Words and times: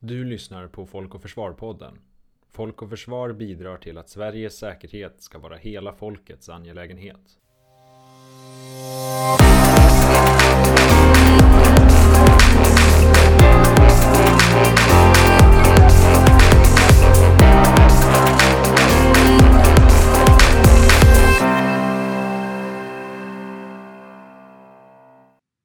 Du 0.00 0.24
lyssnar 0.24 0.68
på 0.68 0.86
Folk 0.86 1.14
och 1.14 1.22
Försvar-podden. 1.22 1.98
Folk 2.50 2.82
och 2.82 2.90
Försvar 2.90 3.32
bidrar 3.32 3.78
till 3.78 3.98
att 3.98 4.08
Sveriges 4.08 4.58
säkerhet 4.58 5.22
ska 5.22 5.38
vara 5.38 5.56
hela 5.56 5.92
folkets 5.92 6.48
angelägenhet. 6.48 7.38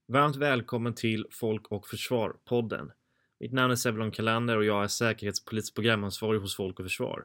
Varmt 0.08 0.36
välkommen 0.36 0.96
till 0.96 1.26
Folk 1.32 1.68
och 1.68 1.88
Försvar-podden. 1.88 2.92
Mitt 3.44 3.52
namn 3.52 3.72
är 3.72 3.76
Sebulon 3.76 4.12
Kalander 4.12 4.58
och 4.58 4.66
jag 4.66 4.84
är 4.84 4.88
säkerhetspolitisk 4.88 5.76
programansvarig 5.76 6.40
hos 6.40 6.56
Folk 6.56 6.80
och 6.80 6.86
Försvar. 6.86 7.24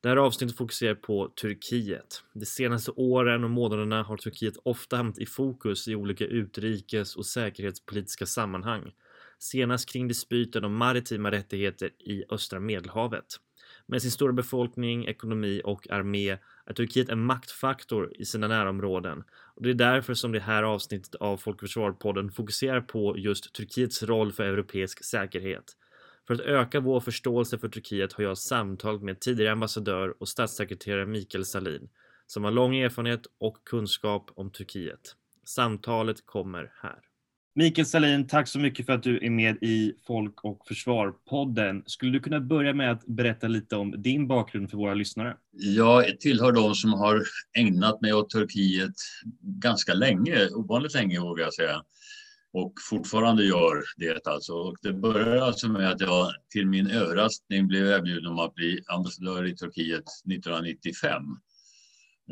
Det 0.00 0.08
här 0.08 0.16
avsnittet 0.16 0.56
fokuserar 0.56 0.94
på 0.94 1.28
Turkiet. 1.28 2.22
De 2.32 2.46
senaste 2.46 2.90
åren 2.90 3.44
och 3.44 3.50
månaderna 3.50 4.02
har 4.02 4.16
Turkiet 4.16 4.54
ofta 4.64 4.96
hamnat 4.96 5.18
i 5.18 5.26
fokus 5.26 5.88
i 5.88 5.94
olika 5.94 6.26
utrikes 6.26 7.16
och 7.16 7.26
säkerhetspolitiska 7.26 8.26
sammanhang. 8.26 8.92
Senast 9.38 9.92
kring 9.92 10.08
dispyten 10.08 10.64
om 10.64 10.76
maritima 10.76 11.30
rättigheter 11.30 11.90
i 11.98 12.24
östra 12.30 12.60
medelhavet. 12.60 13.26
Med 13.86 14.02
sin 14.02 14.10
stora 14.10 14.32
befolkning, 14.32 15.04
ekonomi 15.06 15.62
och 15.64 15.90
armé 15.90 16.38
är 16.66 16.72
Turkiet 16.74 17.08
en 17.08 17.24
maktfaktor 17.24 18.12
i 18.18 18.24
sina 18.24 18.48
närområden. 18.48 19.24
Och 19.60 19.66
det 19.66 19.70
är 19.70 19.74
därför 19.74 20.14
som 20.14 20.32
det 20.32 20.40
här 20.40 20.62
avsnittet 20.62 21.14
av 21.14 21.36
Folk 21.36 21.62
och 21.62 21.68
Försvar-podden 21.68 22.30
fokuserar 22.30 22.80
på 22.80 23.18
just 23.18 23.54
Turkiets 23.54 24.02
roll 24.02 24.32
för 24.32 24.44
europeisk 24.44 25.04
säkerhet. 25.04 25.64
För 26.26 26.34
att 26.34 26.40
öka 26.40 26.80
vår 26.80 27.00
förståelse 27.00 27.58
för 27.58 27.68
Turkiet 27.68 28.12
har 28.12 28.24
jag 28.24 28.38
samtalat 28.38 29.02
med 29.02 29.20
tidigare 29.20 29.52
ambassadör 29.52 30.14
och 30.20 30.28
statssekreterare 30.28 31.06
Mikael 31.06 31.44
Salin 31.44 31.88
som 32.26 32.44
har 32.44 32.50
lång 32.50 32.76
erfarenhet 32.76 33.26
och 33.38 33.64
kunskap 33.64 34.30
om 34.34 34.50
Turkiet. 34.50 35.16
Samtalet 35.44 36.26
kommer 36.26 36.72
här. 36.82 37.09
Mikael 37.60 37.86
Salin, 37.86 38.26
tack 38.26 38.48
så 38.48 38.58
mycket 38.58 38.86
för 38.86 38.92
att 38.92 39.02
du 39.02 39.26
är 39.26 39.30
med 39.30 39.56
i 39.62 39.92
Folk 40.06 40.44
och 40.44 40.66
Försvar-podden. 40.68 41.82
Skulle 41.86 42.12
du 42.12 42.20
kunna 42.20 42.40
börja 42.40 42.74
med 42.74 42.92
att 42.92 43.06
berätta 43.06 43.48
lite 43.48 43.76
om 43.76 44.02
din 44.02 44.28
bakgrund 44.28 44.70
för 44.70 44.76
våra 44.76 44.94
lyssnare? 44.94 45.36
Jag 45.52 46.20
tillhör 46.20 46.52
de 46.52 46.74
som 46.74 46.92
har 46.92 47.22
ägnat 47.58 48.00
mig 48.00 48.12
åt 48.12 48.30
Turkiet 48.30 48.92
ganska 49.42 49.94
länge, 49.94 50.48
ovanligt 50.48 50.94
länge 50.94 51.20
vågar 51.20 51.44
jag 51.44 51.54
säga. 51.54 51.82
Och 52.52 52.72
fortfarande 52.90 53.44
gör 53.44 53.82
det 53.96 54.26
alltså. 54.26 54.52
Och 54.52 54.76
det 54.82 54.92
började 54.92 55.44
alltså 55.44 55.68
med 55.68 55.90
att 55.90 56.00
jag 56.00 56.32
till 56.50 56.66
min 56.66 56.90
överraskning 56.90 57.68
blev 57.68 57.86
erbjuden 57.86 58.26
om 58.26 58.38
att 58.38 58.54
bli 58.54 58.80
ambassadör 58.86 59.46
i 59.46 59.56
Turkiet 59.56 60.04
1995. 60.32 61.22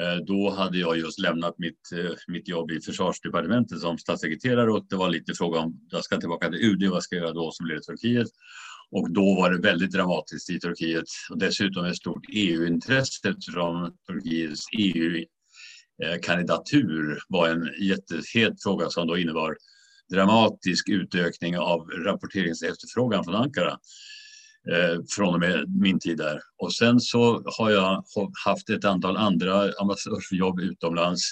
Eh, 0.01 0.17
då 0.17 0.51
hade 0.51 0.79
jag 0.79 0.99
just 0.99 1.19
lämnat 1.19 1.59
mitt, 1.59 1.93
eh, 1.93 2.11
mitt 2.27 2.49
jobb 2.49 2.71
i 2.71 2.81
försvarsdepartementet 2.81 3.81
som 3.81 3.99
statssekreterare 3.99 4.73
och 4.73 4.87
det 4.89 4.97
var 4.97 5.11
lite 5.11 5.35
fråga 5.35 5.61
om, 5.61 5.81
jag 5.91 6.05
ska 6.05 6.21
tillbaka 6.21 6.51
till 6.51 6.63
UD, 6.63 6.91
vad 6.91 7.03
ska 7.03 7.17
jag 7.17 7.23
göra 7.23 7.35
då 7.35 7.51
som 7.53 7.67
blir 7.67 7.79
Turkiet? 7.79 8.29
Och 8.91 9.11
då 9.11 9.35
var 9.35 9.51
det 9.51 9.59
väldigt 9.59 9.93
dramatiskt 9.93 10.51
i 10.51 10.61
Turkiet 10.61 11.05
och 11.31 11.39
dessutom 11.39 11.85
ett 11.85 11.97
stort 11.97 12.25
EU-intresse 12.33 13.29
eftersom 13.29 13.97
Turkiets 14.07 14.65
EU-kandidatur 14.79 17.11
eh, 17.11 17.17
var 17.29 17.49
en 17.49 17.71
jättehet 17.81 18.63
fråga 18.63 18.91
som 18.91 19.07
då 19.07 19.19
innebar 19.19 19.57
dramatisk 20.11 20.89
utökning 20.89 21.59
av 21.59 21.91
rapporteringsefterfrågan 21.91 23.25
från 23.25 23.35
Ankara 23.35 23.79
Eh, 24.73 24.99
från 25.17 25.35
och 25.35 25.41
med 25.41 25.77
min 25.81 26.01
tid 26.01 26.19
där. 26.19 26.41
Och 26.59 26.75
sen 26.75 27.01
så 27.01 27.43
har 27.59 27.71
jag 27.71 28.05
haft 28.45 28.71
ett 28.71 28.85
antal 28.85 29.17
andra 29.17 29.73
ambassadörsjobb 29.81 30.61
utomlands. 30.61 31.23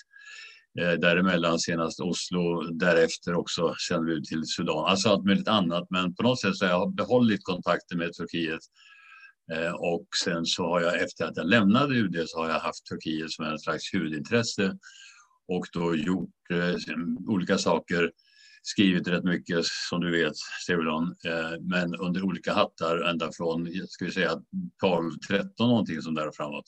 Eh, 0.81 0.93
däremellan 0.93 1.59
senast 1.59 2.01
Oslo, 2.01 2.63
därefter 2.63 3.35
också 3.35 3.75
sändebud 3.89 4.25
till 4.25 4.43
Sudan. 4.47 4.85
Alltså 4.85 5.09
allt 5.09 5.25
möjligt 5.25 5.49
annat, 5.49 5.87
men 5.91 6.15
på 6.15 6.23
något 6.23 6.41
sätt 6.41 6.57
så 6.57 6.65
har 6.65 6.73
jag 6.73 6.95
behållit 6.95 7.45
kontakten 7.45 7.99
med 7.99 8.13
Turkiet. 8.13 8.61
Eh, 9.53 9.73
och 9.73 10.07
sen 10.25 10.47
så 10.47 10.63
har 10.63 10.81
jag 10.81 11.01
efter 11.01 11.25
att 11.25 11.37
jag 11.37 11.47
lämnade 11.47 11.95
UD 11.95 12.25
så 12.27 12.39
har 12.39 12.49
jag 12.49 12.61
haft 12.61 12.87
Turkiet 12.87 13.31
som 13.31 13.45
en 13.45 13.59
slags 13.59 13.95
huvudintresse 13.95 14.79
och 15.49 15.67
då 15.73 15.97
gjort 15.97 16.51
eh, 16.51 16.95
olika 17.29 17.59
saker 17.59 18.11
skrivit 18.67 19.09
rätt 19.09 19.25
mycket 19.25 19.65
som 19.65 20.01
du 20.01 20.11
vet, 20.11 20.37
Stevulon, 20.63 21.05
eh, 21.25 21.61
men 21.61 21.95
under 21.95 22.23
olika 22.23 22.53
hattar 22.53 22.99
ända 23.11 23.31
från, 23.33 23.69
ska 23.89 24.05
vi 24.05 24.11
säga 24.11 24.31
12, 24.81 25.11
13 25.29 25.69
någonting 25.69 26.03
som 26.03 26.15
där 26.15 26.31
framåt. 26.37 26.65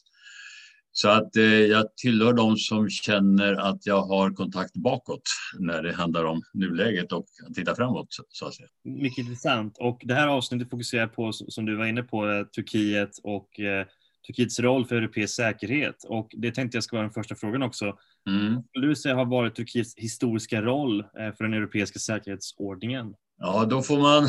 Så 0.92 1.08
att 1.08 1.36
eh, 1.36 1.44
jag 1.44 1.96
tillhör 1.96 2.32
de 2.32 2.56
som 2.56 2.90
känner 2.90 3.54
att 3.54 3.86
jag 3.86 4.02
har 4.02 4.30
kontakt 4.30 4.74
bakåt 4.74 5.22
när 5.58 5.82
det 5.82 5.92
handlar 5.92 6.24
om 6.24 6.42
nuläget 6.54 7.12
och 7.12 7.26
att 7.48 7.54
titta 7.54 7.74
framåt 7.74 8.06
så 8.28 8.46
att 8.46 8.54
säga. 8.54 8.68
Mycket 8.84 9.18
intressant 9.18 9.78
och 9.78 10.00
det 10.04 10.14
här 10.14 10.28
avsnittet 10.28 10.70
fokuserar 10.70 11.06
på, 11.06 11.32
som 11.32 11.66
du 11.66 11.76
var 11.76 11.86
inne 11.86 12.02
på, 12.02 12.30
eh, 12.30 12.44
Turkiet 12.44 13.10
och 13.22 13.60
eh, 13.60 13.86
Turkiets 14.26 14.60
roll 14.60 14.86
för 14.86 14.96
europeisk 14.96 15.34
säkerhet 15.34 16.04
och 16.04 16.28
det 16.36 16.52
tänkte 16.52 16.76
jag 16.76 16.84
ska 16.84 16.96
vara 16.96 17.06
den 17.06 17.12
första 17.12 17.34
frågan 17.34 17.62
också. 17.62 17.98
Mm. 18.28 18.62
Skulle 18.62 18.86
du 18.86 18.96
säga 18.96 19.14
har 19.14 19.24
varit 19.24 19.54
Turkiets 19.54 19.94
historiska 19.96 20.62
roll 20.62 21.00
eh, 21.00 21.34
för 21.36 21.44
den 21.44 21.54
europeiska 21.54 21.98
säkerhetsordningen? 21.98 23.14
Ja, 23.38 23.64
då 23.64 23.82
får 23.82 23.98
man, 23.98 24.28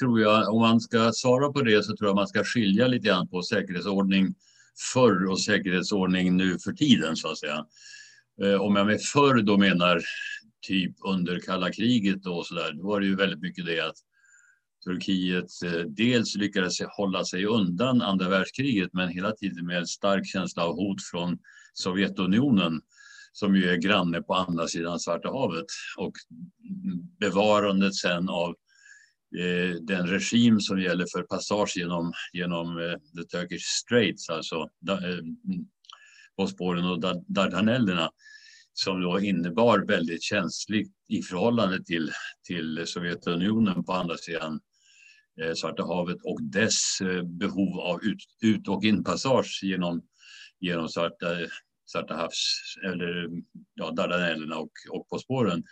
tror 0.00 0.20
jag, 0.20 0.54
om 0.54 0.60
man 0.60 0.80
ska 0.80 1.12
svara 1.12 1.52
på 1.52 1.60
det 1.62 1.84
så 1.84 1.96
tror 1.96 2.08
jag 2.08 2.16
man 2.16 2.28
ska 2.28 2.44
skilja 2.44 2.86
lite 2.86 3.08
grann 3.08 3.28
på 3.28 3.42
säkerhetsordning 3.42 4.34
förr 4.94 5.30
och 5.30 5.40
säkerhetsordning 5.40 6.36
nu 6.36 6.58
för 6.58 6.72
tiden 6.72 7.16
så 7.16 7.30
att 7.30 7.38
säga. 7.38 7.66
Eh, 8.42 8.60
om 8.60 8.76
jag 8.76 8.86
med 8.86 9.02
förr 9.02 9.42
då 9.42 9.58
menar 9.58 10.02
typ 10.66 10.94
under 11.04 11.40
kalla 11.40 11.72
kriget 11.72 12.26
och 12.26 12.46
så 12.46 12.54
där, 12.54 12.72
då 12.72 12.88
var 12.88 13.00
det 13.00 13.06
ju 13.06 13.16
väldigt 13.16 13.40
mycket 13.40 13.66
det 13.66 13.80
att 13.80 13.96
Turkiet 14.84 15.62
eh, 15.64 15.80
dels 15.80 16.36
lyckades 16.36 16.80
hålla 16.96 17.24
sig 17.24 17.46
undan 17.46 18.02
andra 18.02 18.28
världskriget 18.28 18.90
men 18.92 19.08
hela 19.08 19.32
tiden 19.32 19.66
med 19.66 19.78
en 19.78 19.86
stark 19.86 20.26
känsla 20.26 20.64
av 20.64 20.74
hot 20.74 21.02
från 21.10 21.38
Sovjetunionen 21.72 22.80
som 23.32 23.56
ju 23.56 23.70
är 23.70 23.76
granne 23.76 24.22
på 24.22 24.34
andra 24.34 24.68
sidan 24.68 25.00
Svarta 25.00 25.28
havet. 25.28 25.66
Och 25.96 26.12
bevarandet 27.20 27.94
sen 27.94 28.28
av 28.28 28.48
eh, 29.38 29.74
den 29.82 30.06
regim 30.06 30.60
som 30.60 30.80
gäller 30.80 31.06
för 31.12 31.22
passage 31.22 31.72
genom, 31.76 32.12
genom 32.32 32.78
eh, 32.78 32.94
the 33.16 33.38
Turkish 33.38 33.64
Straits, 33.64 34.30
alltså 34.30 34.56
eh, 34.90 35.24
Bosporen 36.36 36.84
och 36.84 37.00
Dardanellerna 37.26 38.10
som 38.72 39.02
då 39.02 39.20
innebar 39.20 39.78
väldigt 39.78 40.22
känsligt 40.22 40.92
i 41.08 41.22
förhållande 41.22 41.84
till, 41.84 42.10
till 42.46 42.82
Sovjetunionen 42.86 43.84
på 43.84 43.92
andra 43.92 44.16
sidan 44.16 44.60
Eh, 45.42 45.54
Svarta 45.54 45.82
havet 45.82 46.18
och 46.24 46.42
dess 46.42 47.00
eh, 47.00 47.22
behov 47.22 47.80
av 47.80 48.04
ut, 48.04 48.24
ut 48.42 48.68
och 48.68 48.84
inpassage 48.84 49.60
genom, 49.62 50.02
genom 50.60 50.88
Svarta, 50.88 51.26
Svarta 51.86 52.14
havs 52.14 52.62
eller 52.84 53.28
ja, 53.74 53.90
Dardanellerna 53.90 54.56
och, 54.56 54.72
och 54.90 55.08
på 55.08 55.18
spåren. 55.18 55.62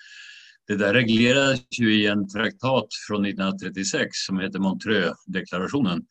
Det 0.67 0.77
där 0.77 0.95
reglerades 0.95 1.61
ju 1.81 1.95
i 1.95 2.07
en 2.07 2.29
traktat 2.29 2.87
från 3.09 3.25
1936 3.25 4.09
som 4.27 4.41
heter 4.41 4.59
Montreux-deklarationen 4.59 6.03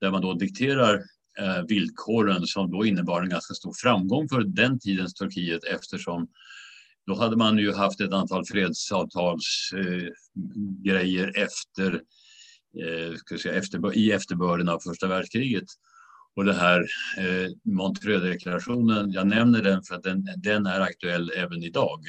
där 0.00 0.10
man 0.10 0.22
då 0.22 0.34
dikterar 0.34 0.94
eh, 1.38 1.62
villkoren 1.68 2.46
som 2.46 2.70
då 2.70 2.86
innebar 2.86 3.22
en 3.22 3.28
ganska 3.28 3.54
stor 3.54 3.72
framgång 3.82 4.28
för 4.28 4.40
den 4.40 4.80
tidens 4.80 5.14
Turkiet 5.14 5.64
eftersom 5.64 6.28
då 7.06 7.14
hade 7.14 7.36
man 7.36 7.58
ju 7.58 7.72
haft 7.72 8.00
ett 8.00 8.12
antal 8.12 8.46
fredsavtalsgrejer 8.46 11.32
eh, 11.36 11.42
efter 11.42 12.00
eh, 12.82 13.14
ska 13.16 13.38
säga, 13.38 13.54
efter, 13.54 13.96
i 13.96 14.12
efterbörden 14.12 14.68
av 14.68 14.78
första 14.78 15.06
världskriget. 15.06 15.64
Och 16.36 16.44
det 16.44 16.54
här 16.54 16.80
eh, 17.18 17.50
Montreux-deklarationen, 17.64 19.12
jag 19.12 19.26
nämner 19.26 19.62
den 19.62 19.82
för 19.82 19.94
att 19.94 20.02
den, 20.02 20.28
den 20.36 20.66
är 20.66 20.80
aktuell 20.80 21.32
även 21.36 21.62
idag. 21.62 22.00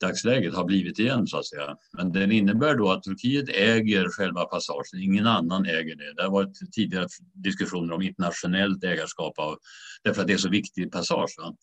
Dagsläget 0.00 0.54
har 0.54 0.64
blivit 0.64 0.98
igen 0.98 1.26
så 1.26 1.38
att 1.38 1.46
säga. 1.46 1.76
Men 1.92 2.12
den 2.12 2.32
innebär 2.32 2.74
då 2.74 2.90
att 2.90 3.02
Turkiet 3.02 3.48
äger 3.48 4.08
själva 4.08 4.44
passagen, 4.44 5.00
ingen 5.02 5.26
annan 5.26 5.66
äger 5.66 5.96
det. 5.96 6.14
Det 6.16 6.22
har 6.22 6.30
varit 6.30 6.72
tidigare 6.72 7.08
diskussioner 7.34 7.94
om 7.94 8.02
internationellt 8.02 8.84
ägarskap 8.84 9.38
av, 9.38 9.58
därför 10.04 10.20
att 10.20 10.26
det 10.26 10.32
är 10.32 10.38
så 10.38 10.50
viktig 10.50 10.92
passage 10.92 11.34
va? 11.38 11.54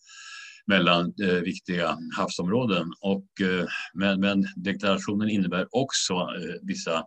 mellan 0.66 1.14
eh, 1.22 1.34
viktiga 1.34 1.98
havsområden. 2.16 2.92
Och, 3.00 3.40
eh, 3.40 3.66
men, 3.94 4.20
men 4.20 4.46
deklarationen 4.56 5.28
innebär 5.28 5.66
också 5.70 6.14
eh, 6.14 6.54
vissa 6.62 7.04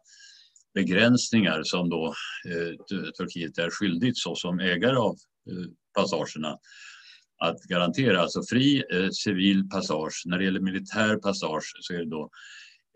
begränsningar 0.74 1.63
som 1.63 1.89
då 1.89 2.07
eh, 2.48 2.98
Turkiet 3.18 3.57
är 3.57 3.69
skyldigt 3.69 4.18
såsom 4.18 4.60
ägare 4.60 4.95
av 4.95 5.16
eh, 5.51 5.69
passagerna 5.95 6.57
att 7.44 7.63
garantera. 7.63 8.21
Alltså 8.21 8.44
fri 8.50 8.83
eh, 8.92 9.10
civil 9.10 9.69
passage. 9.69 10.24
När 10.25 10.38
det 10.38 10.44
gäller 10.44 10.60
militär 10.60 11.16
passage 11.16 11.71
så 11.81 11.94
är 11.94 11.98
det 11.98 12.10
då 12.10 12.30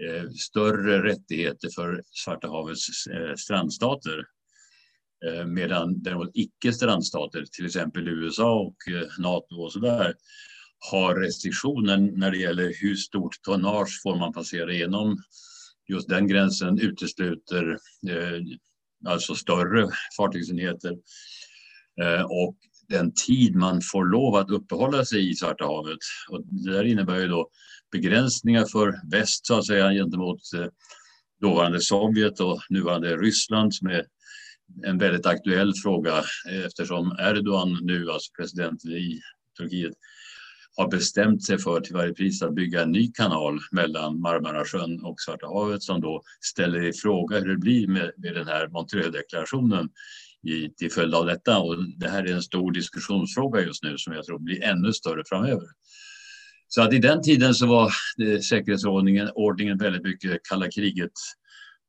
eh, 0.04 0.30
större 0.30 1.04
rättigheter 1.04 1.70
för 1.76 2.04
Svarta 2.12 2.48
havets 2.48 3.08
eh, 3.08 3.36
strandstater 3.36 4.24
Eh, 5.26 5.46
medan 5.46 6.02
däremot 6.02 6.32
icke-strandstater, 6.34 7.46
till 7.52 7.66
exempel 7.66 8.08
USA 8.08 8.60
och 8.60 8.94
eh, 8.94 9.08
Nato 9.20 9.56
och 9.56 9.72
sådär, 9.72 10.14
har 10.92 11.16
restriktioner 11.16 11.98
när 11.98 12.32
det 12.32 12.38
gäller 12.38 12.74
hur 12.82 12.96
stort 12.96 13.42
tonnage 13.42 14.02
får 14.04 14.16
man 14.16 14.34
passera 14.34 14.74
igenom. 14.74 15.18
Just 15.88 16.10
den 16.10 16.28
gränsen 16.28 16.80
utesluter 16.80 17.72
eh, 18.10 18.58
alltså 19.06 19.36
större 19.36 19.90
fartygsenheter. 20.18 20.92
Eh, 22.02 22.22
och 22.22 22.58
den 22.88 23.14
tid 23.14 23.56
man 23.56 23.82
får 23.92 24.06
lov 24.06 24.36
att 24.36 24.50
uppehålla 24.50 25.06
sig 25.06 25.32
i 25.32 25.36
Svarta 25.36 25.66
havet. 25.66 26.00
Och 26.30 26.42
det 26.46 26.72
där 26.72 26.84
innebär 26.84 27.20
ju 27.20 27.28
då 27.28 27.50
begränsningar 27.92 28.66
för 28.66 29.10
väst 29.12 29.46
så 29.46 29.58
att 29.58 29.66
säga 29.66 29.92
gentemot 29.92 30.54
eh, 30.56 30.68
dåvarande 31.42 31.82
Sovjet 31.82 32.40
och 32.40 32.62
nuvarande 32.70 33.18
Ryssland 33.18 33.76
som 33.76 33.88
är 33.88 34.06
en 34.86 34.98
väldigt 34.98 35.26
aktuell 35.26 35.74
fråga 35.84 36.18
eh, 36.50 36.66
eftersom 36.66 37.16
Erdogan 37.20 37.80
nu, 37.82 38.12
alltså 38.12 38.32
presidenten 38.38 38.92
i 38.92 39.22
Turkiet, 39.58 39.94
har 40.76 40.88
bestämt 40.88 41.46
sig 41.46 41.58
för 41.58 41.80
till 41.80 41.94
varje 41.94 42.14
pris 42.14 42.42
att 42.42 42.56
bygga 42.56 42.84
en 42.84 42.92
ny 42.92 43.12
kanal 43.12 43.60
mellan 43.72 44.22
Marmarasjön 44.22 45.04
och 45.04 45.16
Svarta 45.20 45.48
havet 45.48 45.84
som 45.84 46.02
då 46.02 46.22
ställer 46.42 46.84
i 46.84 46.94
fråga 46.94 47.40
hur 47.40 47.48
det 47.48 47.58
blir 47.58 47.88
med, 47.88 48.12
med 48.18 48.34
den 48.34 48.48
här 48.48 48.68
Montreuxdeklarationen 48.68 49.90
i, 50.48 50.70
till 50.70 50.92
följd 50.92 51.16
av 51.16 51.26
detta. 51.26 51.60
Och 51.60 51.76
det 51.98 52.10
här 52.10 52.24
är 52.24 52.34
en 52.34 52.42
stor 52.42 52.72
diskussionsfråga 52.72 53.62
just 53.62 53.84
nu 53.84 53.98
som 53.98 54.14
jag 54.14 54.26
tror 54.26 54.40
blir 54.40 54.64
ännu 54.64 54.94
större 54.94 55.24
framöver. 55.26 55.68
Så 56.68 56.82
att 56.82 56.94
i 56.94 57.00
den 57.00 57.22
tiden 57.22 57.54
så 57.54 57.68
var 57.68 57.92
eh, 58.24 58.40
säkerhetsordningen 58.40 59.30
ordningen 59.36 59.78
väldigt 59.78 60.04
mycket 60.04 60.40
kalla 60.50 60.72
kriget 60.72 61.12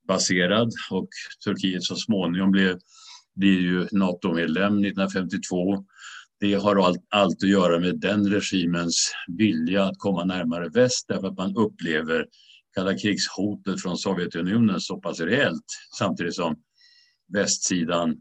baserad 0.08 0.72
och 0.90 1.08
Turkiet 1.44 1.84
så 1.84 1.96
småningom 1.96 2.50
blev, 2.50 2.78
blev 3.36 3.60
ju 3.60 3.86
NATO-medlem 3.92 4.72
1952. 4.72 5.84
Det 6.44 6.54
har 6.54 6.76
allt, 6.76 7.04
allt 7.10 7.42
att 7.42 7.48
göra 7.48 7.80
med 7.80 8.00
den 8.00 8.30
regimens 8.30 9.12
vilja 9.38 9.84
att 9.84 9.98
komma 9.98 10.24
närmare 10.24 10.68
väst 10.68 11.04
därför 11.08 11.26
att 11.26 11.36
man 11.36 11.56
upplever 11.56 12.26
kalla 12.74 12.98
krigshotet 12.98 13.82
från 13.82 13.98
Sovjetunionen 13.98 14.80
så 14.80 15.00
pass 15.00 15.20
reellt 15.20 15.64
samtidigt 15.98 16.34
som 16.34 16.56
västsidan 17.32 18.16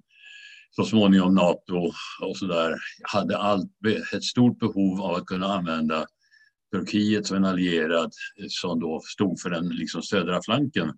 så 0.71 0.83
småningom 0.83 1.35
Nato 1.35 1.91
och 2.21 2.37
så 2.37 2.45
där 2.45 2.75
hade 3.01 3.37
allt, 3.37 3.71
ett 4.13 4.23
stort 4.23 4.59
behov 4.59 5.01
av 5.01 5.15
att 5.15 5.25
kunna 5.25 5.47
använda 5.47 6.05
Turkiet 6.71 7.27
som 7.27 7.37
en 7.37 7.45
allierad 7.45 8.11
som 8.49 8.79
då 8.79 9.01
stod 9.05 9.41
för 9.41 9.49
den 9.49 9.69
liksom 9.69 10.01
södra 10.01 10.41
flanken. 10.45 10.93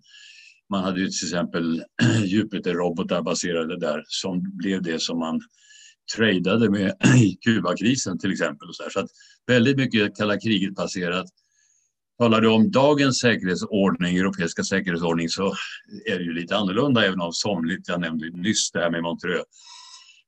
Man 0.70 0.84
hade 0.84 1.00
ju 1.00 1.06
till 1.06 1.26
exempel 1.26 1.84
Jupiter-robotar 2.24 3.22
baserade 3.22 3.78
där 3.78 4.04
som 4.06 4.56
blev 4.56 4.82
det 4.82 5.02
som 5.02 5.18
man 5.18 5.40
tradade 6.16 6.70
med 6.70 6.92
i 7.16 7.38
Kubakrisen 7.44 8.18
till 8.18 8.32
exempel. 8.32 8.68
Och 8.68 8.76
så, 8.76 8.84
så 8.90 9.00
att 9.00 9.10
väldigt 9.46 9.76
mycket 9.76 10.16
kalla 10.16 10.40
kriget 10.40 10.76
passerat. 10.76 11.26
Talar 12.18 12.40
du 12.40 12.48
om 12.48 12.70
dagens 12.70 13.20
säkerhetsordning, 13.20 14.16
europeiska 14.16 14.64
säkerhetsordning, 14.64 15.28
så 15.28 15.54
är 16.06 16.18
det 16.18 16.24
ju 16.24 16.32
lite 16.32 16.56
annorlunda 16.56 17.06
även 17.06 17.20
om 17.20 17.32
somligt. 17.32 17.88
Jag 17.88 18.00
nämnde 18.00 18.30
nyss 18.30 18.70
det 18.72 18.78
här 18.78 18.90
med 18.90 19.02
Montreux. 19.02 19.44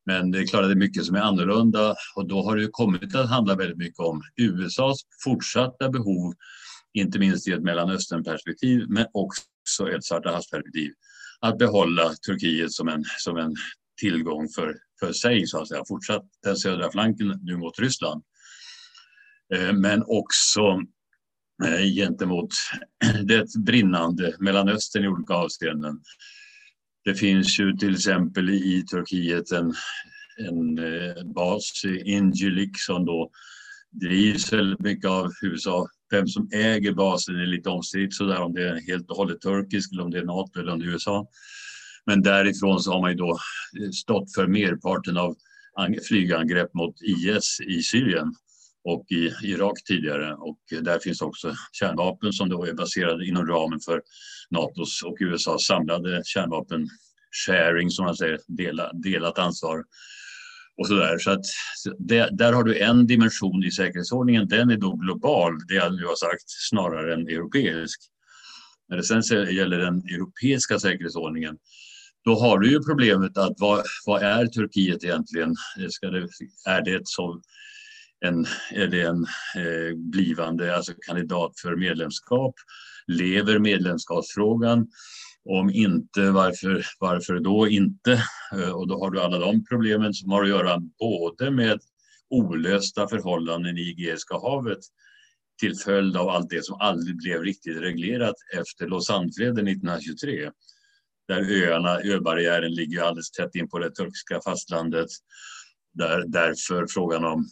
Men 0.07 0.31
det 0.31 0.39
är 0.39 0.47
klart 0.47 0.63
att 0.63 0.69
det 0.69 0.75
är 0.75 0.77
mycket 0.77 1.05
som 1.05 1.17
är 1.17 1.21
annorlunda 1.21 1.95
och 2.17 2.29
då 2.29 2.43
har 2.43 2.57
det 2.57 2.69
kommit 2.71 3.15
att 3.15 3.29
handla 3.29 3.55
väldigt 3.55 3.79
mycket 3.79 4.01
om 4.01 4.23
USAs 4.37 5.01
fortsatta 5.25 5.89
behov, 5.89 6.35
inte 6.93 7.19
minst 7.19 7.49
i 7.49 7.53
ett 7.53 7.63
Mellanösternperspektiv, 7.63 8.85
men 8.89 9.07
också 9.13 9.43
också 9.69 9.91
ett 9.91 10.05
Svarta 10.05 10.31
havsperspektiv. 10.31 10.93
Att 11.41 11.59
behålla 11.59 12.15
Turkiet 12.27 12.73
som 12.73 12.89
en, 12.89 13.05
som 13.19 13.37
en 13.37 13.55
tillgång 14.01 14.49
för, 14.49 14.75
för 15.01 15.13
sig, 15.13 15.47
så 15.47 15.61
att 15.61 15.69
säga. 15.69 15.83
Fortsatt 15.89 16.25
den 16.43 16.57
södra 16.57 16.91
flanken 16.91 17.41
nu 17.43 17.57
mot 17.57 17.79
Ryssland. 17.79 18.23
Eh, 19.55 19.73
men 19.73 20.03
också 20.07 20.81
eh, 21.65 21.95
gentemot 21.95 22.49
det 23.25 23.47
brinnande 23.65 24.35
Mellanöstern 24.39 25.05
i 25.05 25.09
olika 25.09 25.35
avseenden. 25.35 26.01
Det 27.05 27.15
finns 27.15 27.61
ju 27.61 27.73
till 27.73 27.95
exempel 27.95 28.51
i 28.51 28.85
Turkiet 28.91 29.53
en, 29.53 29.75
en 30.39 30.79
eh, 30.79 31.25
bas, 31.25 31.85
Incirlik, 32.05 32.81
som 32.81 33.05
då 33.05 33.31
drivs 33.91 34.53
väldigt 34.53 34.81
mycket 34.81 35.11
av 35.11 35.33
USA 35.43 35.89
vem 36.11 36.29
som 36.29 36.49
äger 36.53 36.93
basen 36.93 37.41
är 37.41 37.47
lite 37.47 37.69
omstritt 37.69 38.15
sådär 38.15 38.41
om 38.41 38.53
det 38.53 38.69
är 38.69 38.81
helt 38.81 39.11
och 39.11 39.17
hållet 39.17 39.41
turkisk 39.41 39.93
eller 39.93 40.03
om 40.03 40.11
det 40.11 40.19
är 40.19 40.25
Nato 40.25 40.61
eller 40.61 40.73
om 40.73 40.79
det 40.79 40.85
är 40.85 40.91
USA. 40.91 41.27
Men 42.09 42.23
därifrån 42.23 42.81
så 42.81 42.93
har 42.93 43.01
man 43.01 43.11
ju 43.11 43.17
då 43.17 43.39
stått 43.93 44.35
för 44.35 44.47
merparten 44.47 45.17
av 45.17 45.37
flygangrepp 46.09 46.75
mot 46.75 46.95
IS 47.03 47.61
i 47.61 47.83
Syrien 47.83 48.35
och 48.85 49.05
i 49.13 49.33
Irak 49.43 49.85
tidigare. 49.85 50.35
Och 50.35 50.59
där 50.83 50.99
finns 50.99 51.23
också 51.23 51.55
kärnvapen 51.73 52.33
som 52.33 52.49
då 52.49 52.65
är 52.65 52.73
baserade 52.73 53.27
inom 53.27 53.47
ramen 53.47 53.81
för 53.81 54.03
Natos 54.51 55.03
och 55.03 55.17
USAs 55.21 55.67
samlade 55.67 56.23
kärnvapen 56.25 56.89
sharing, 57.47 57.91
som 57.91 58.05
man 58.05 58.17
säger, 58.17 58.41
delat 59.03 59.39
ansvar 59.39 59.85
och 60.79 60.87
så 60.87 60.95
där. 60.95 61.19
Så 61.19 61.31
att 61.31 61.45
det, 61.99 62.29
där 62.33 62.53
har 62.53 62.65
du 62.65 62.79
en 62.79 63.07
dimension 63.07 63.65
i 63.65 63.71
säkerhetsordningen. 63.71 64.49
Den 64.49 64.71
är 64.71 64.77
då 64.77 64.93
global, 64.93 65.53
det 65.69 65.75
jag 65.75 65.95
nu 65.95 66.05
har 66.05 66.17
sagt, 66.17 66.45
snarare 66.69 67.15
än 67.15 67.29
europeisk. 67.29 68.01
När 68.89 68.97
det 68.97 69.03
sen 69.03 69.23
gäller 69.55 69.79
den 69.79 69.99
europeiska 69.99 70.79
säkerhetsordningen, 70.79 71.59
då 72.29 72.35
har 72.35 72.59
du 72.59 72.71
ju 72.71 72.81
problemet 72.81 73.39
att 73.39 73.55
vad, 73.59 73.85
vad 74.07 74.23
är 74.23 74.47
Turkiet 74.47 75.05
egentligen? 75.05 75.55
Ska 75.91 76.11
det, 76.11 76.29
är 76.67 76.83
det 76.83 77.01
som 77.05 77.43
en, 78.27 78.47
är 78.73 78.87
det 78.87 79.03
en 79.03 79.27
eh, 79.57 79.97
blivande 79.97 80.77
alltså 80.77 80.93
kandidat 81.07 81.53
för 81.63 81.77
medlemskap? 81.77 82.55
Lever 83.07 83.59
medlemskapsfrågan? 83.59 84.87
Om 85.45 85.71
inte, 85.71 86.31
varför, 86.31 86.87
varför 87.01 87.41
då 87.41 87.69
inte? 87.69 88.13
Eh, 88.53 88.71
och 88.71 88.89
då 88.89 88.99
har 88.99 89.11
du 89.11 89.21
alla 89.21 89.39
de 89.39 89.65
problemen 89.65 90.15
som 90.15 90.31
har 90.31 90.43
att 90.43 90.49
göra 90.49 90.83
både 90.99 91.51
med 91.51 91.81
olösta 92.31 93.09
förhållanden 93.09 93.79
i 93.79 93.91
Egeiska 93.91 94.35
havet 94.35 94.81
till 95.61 95.77
följd 95.77 96.17
av 96.17 96.29
allt 96.29 96.51
det 96.51 96.65
som 96.65 96.81
aldrig 96.81 97.17
blev 97.17 97.43
riktigt 97.43 97.81
reglerat 97.81 98.37
efter 98.59 98.87
Lausannefreden 98.87 99.69
1923. 99.69 100.51
Där 101.29 101.63
öarna, 101.63 102.01
öbarriären 102.01 102.75
ligger 102.75 103.03
alldeles 103.03 103.31
tätt 103.31 103.55
in 103.55 103.69
på 103.69 103.79
det 103.79 103.91
turkiska 103.91 104.41
fastlandet. 104.45 105.09
Där, 105.95 106.25
därför 106.27 106.87
frågan 106.89 107.25
om 107.25 107.49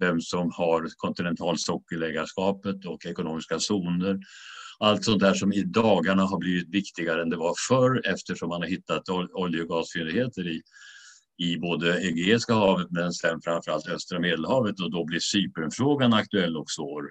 vem 0.00 0.20
som 0.20 0.52
har 0.52 0.88
kontinentalsockelägarskapet 0.96 2.86
och 2.86 3.06
ekonomiska 3.06 3.58
zoner 3.58 4.18
allt 4.80 5.04
sånt 5.04 5.20
där 5.20 5.34
som 5.34 5.52
i 5.52 5.62
dagarna 5.62 6.22
har 6.22 6.38
blivit 6.38 6.68
viktigare 6.68 7.22
än 7.22 7.30
det 7.30 7.36
var 7.36 7.54
förr 7.68 8.02
eftersom 8.04 8.48
man 8.48 8.62
har 8.62 8.68
hittat 8.68 9.08
olje 9.32 9.62
och 9.62 9.68
gasfyndigheter 9.68 10.48
i, 10.48 10.62
i 11.38 11.56
både 11.58 12.02
Egeiska 12.02 12.54
havet 12.54 12.86
men 12.90 13.12
sen 13.12 13.40
framförallt 13.44 13.88
östra 13.88 14.20
Medelhavet 14.20 14.80
och 14.80 14.90
då 14.90 15.04
blir 15.04 15.20
Cypernfrågan 15.20 16.12
aktuell 16.12 16.56
och 16.56 16.70
svår. 16.70 17.10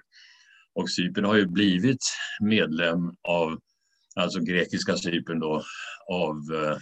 Och 0.74 0.90
Cypern 0.90 1.24
har 1.24 1.36
ju 1.36 1.46
blivit 1.46 2.04
medlem 2.40 2.98
av, 3.28 3.58
alltså 4.18 4.40
grekiska 4.40 4.96
Cypern 4.96 5.40
då, 5.40 5.62
av 6.10 6.36
eh, 6.54 6.78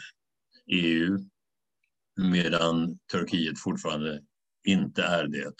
EU 0.67 1.19
medan 2.17 2.99
Turkiet 3.13 3.61
fortfarande 3.61 4.21
inte 4.67 5.03
är 5.03 5.27
det. 5.27 5.55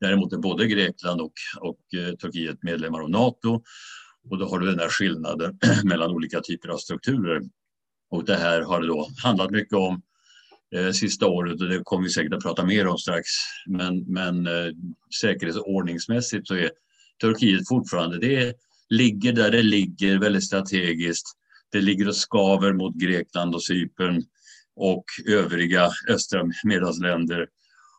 Däremot 0.00 0.32
är 0.32 0.38
både 0.38 0.66
Grekland 0.66 1.20
och, 1.20 1.32
och 1.60 1.94
eh, 2.00 2.14
Turkiet 2.14 2.62
medlemmar 2.62 3.00
av 3.00 3.10
Nato 3.10 3.62
och 4.30 4.38
då 4.38 4.46
har 4.48 4.58
du 4.58 4.66
den 4.66 4.78
här 4.78 4.88
skillnaden 4.88 5.58
mellan 5.84 6.10
olika 6.10 6.40
typer 6.40 6.68
av 6.68 6.78
strukturer. 6.78 7.42
Och 8.10 8.24
det 8.24 8.36
här 8.36 8.60
har 8.60 8.80
det 8.80 8.86
då 8.86 9.08
handlat 9.22 9.50
mycket 9.50 9.74
om 9.74 10.02
eh, 10.74 10.90
sista 10.90 11.26
året 11.26 11.60
och 11.60 11.68
det 11.68 11.80
kommer 11.84 12.04
vi 12.04 12.10
säkert 12.10 12.34
att 12.34 12.42
prata 12.42 12.64
mer 12.64 12.86
om 12.86 12.98
strax. 12.98 13.26
Men, 13.66 14.04
men 14.12 14.46
eh, 14.46 14.72
säkerhetsordningsmässigt 15.20 16.48
så 16.48 16.54
är 16.54 16.70
Turkiet 17.20 17.68
fortfarande, 17.68 18.18
det 18.18 18.54
ligger 18.92 19.32
där 19.32 19.50
det 19.50 19.62
ligger 19.62 20.18
väldigt 20.18 20.44
strategiskt. 20.44 21.26
Det 21.72 21.80
ligger 21.80 22.08
och 22.08 22.16
skaver 22.16 22.72
mot 22.72 22.94
Grekland 22.94 23.54
och 23.54 23.62
Cypern 23.62 24.22
och 24.76 25.04
övriga 25.28 25.90
östra 26.08 26.42
Medelhavsländer. 26.64 27.46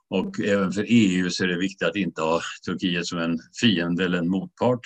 Och 0.10 0.40
även 0.40 0.72
för 0.72 0.86
EU 0.88 1.30
så 1.30 1.44
är 1.44 1.48
det 1.48 1.58
viktigt 1.58 1.88
att 1.88 1.96
inte 1.96 2.22
ha 2.22 2.42
Turkiet 2.66 3.06
som 3.06 3.20
en 3.20 3.40
fiende 3.62 4.06
eller 4.06 4.18
en 4.18 4.30
motpart 4.30 4.82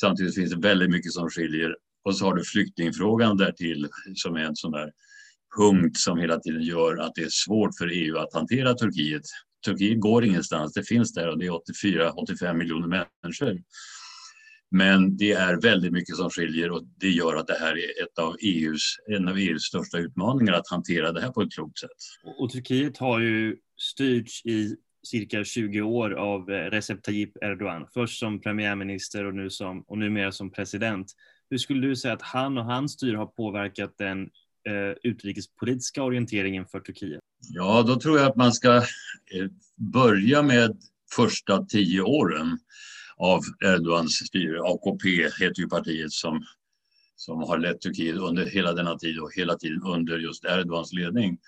Samtidigt 0.00 0.34
finns 0.34 0.50
det 0.50 0.68
väldigt 0.68 0.90
mycket 0.90 1.12
som 1.12 1.30
skiljer. 1.30 1.76
Och 2.04 2.16
så 2.16 2.24
har 2.24 2.34
du 2.34 2.44
flyktingfrågan 2.44 3.36
därtill 3.36 3.88
som 4.14 4.36
är 4.36 4.40
en 4.40 4.56
sån 4.56 4.72
där 4.72 4.90
punkt 5.58 5.96
som 5.96 6.18
hela 6.18 6.40
tiden 6.40 6.62
gör 6.62 6.96
att 6.96 7.14
det 7.14 7.22
är 7.22 7.28
svårt 7.30 7.70
för 7.78 7.86
EU 7.92 8.18
att 8.18 8.34
hantera 8.34 8.74
Turkiet. 8.74 9.22
Turkiet 9.64 10.00
går 10.00 10.24
ingenstans, 10.24 10.72
det 10.72 10.82
finns 10.82 11.12
där 11.12 11.28
och 11.28 11.38
det 11.38 11.46
är 11.46 11.50
84-85 11.50 12.54
miljoner 12.54 13.06
människor. 13.22 13.58
Men 14.70 15.16
det 15.16 15.32
är 15.32 15.60
väldigt 15.62 15.92
mycket 15.92 16.16
som 16.16 16.30
skiljer 16.30 16.70
och 16.70 16.82
det 17.00 17.10
gör 17.10 17.36
att 17.36 17.46
det 17.46 17.58
här 17.60 17.78
är 17.78 18.02
ett 18.04 18.18
av 18.18 18.36
EUs, 18.42 18.96
en 19.06 19.28
av 19.28 19.36
EUs 19.38 19.62
största 19.62 19.98
utmaningar 19.98 20.52
att 20.52 20.68
hantera 20.68 21.12
det 21.12 21.20
här 21.20 21.30
på 21.30 21.42
ett 21.42 21.52
klokt 21.52 21.78
sätt. 21.78 21.90
Och, 22.38 22.50
Turkiet 22.50 22.98
har 22.98 23.20
ju 23.20 23.56
styrts 23.76 24.46
i 24.46 24.76
cirka 25.06 25.44
20 25.44 25.80
år 25.80 26.10
av 26.10 26.50
eh, 26.50 26.70
Recep 26.70 27.02
Tayyip 27.02 27.36
Erdogan. 27.42 27.86
Först 27.94 28.18
som 28.18 28.40
premiärminister 28.40 29.24
och, 29.24 29.34
nu 29.34 29.50
som, 29.50 29.82
och 29.82 29.98
numera 29.98 30.32
som 30.32 30.50
president. 30.50 31.12
Hur 31.50 31.58
skulle 31.58 31.86
du 31.86 31.96
säga 31.96 32.14
att 32.14 32.22
han 32.22 32.58
och 32.58 32.64
hans 32.64 32.92
styre 32.92 33.16
har 33.16 33.26
påverkat 33.26 33.94
den 33.98 34.22
eh, 34.68 34.96
utrikespolitiska 35.02 36.02
orienteringen 36.02 36.66
för 36.66 36.80
Turkiet? 36.80 37.20
Ja, 37.48 37.82
då 37.82 38.00
tror 38.00 38.18
jag 38.18 38.30
att 38.30 38.36
man 38.36 38.52
ska 38.52 38.76
eh, 38.76 39.50
börja 39.76 40.42
med 40.42 40.76
första 41.16 41.64
tio 41.64 42.02
åren 42.02 42.58
av 43.18 43.40
Erdogans 43.64 44.12
styre. 44.26 44.60
AKP 44.62 45.08
heter 45.40 45.60
ju 45.60 45.68
partiet 45.68 46.12
som, 46.12 46.44
som 47.16 47.42
har 47.42 47.58
lett 47.58 47.80
Turkiet 47.80 48.16
under 48.16 48.46
hela 48.46 48.72
denna 48.72 48.98
tid 48.98 49.18
och 49.18 49.34
hela 49.34 49.56
tiden 49.56 49.82
under 49.82 50.18
just 50.18 50.44
Erdogans 50.44 50.92
ledning. 50.92 51.38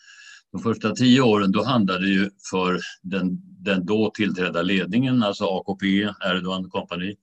De 0.53 0.63
första 0.63 0.95
tio 0.95 1.21
åren 1.21 1.53
då 1.53 1.65
handlade 1.65 2.05
det 2.05 2.11
ju 2.11 2.31
för 2.51 2.81
den, 3.03 3.39
den 3.65 3.87
då 3.87 4.11
tillträdda 4.15 4.63
ledningen, 4.63 5.23
alltså 5.23 5.45
AKP, 5.45 5.87
Erdogan 6.25 6.71
kompani, 6.71 7.17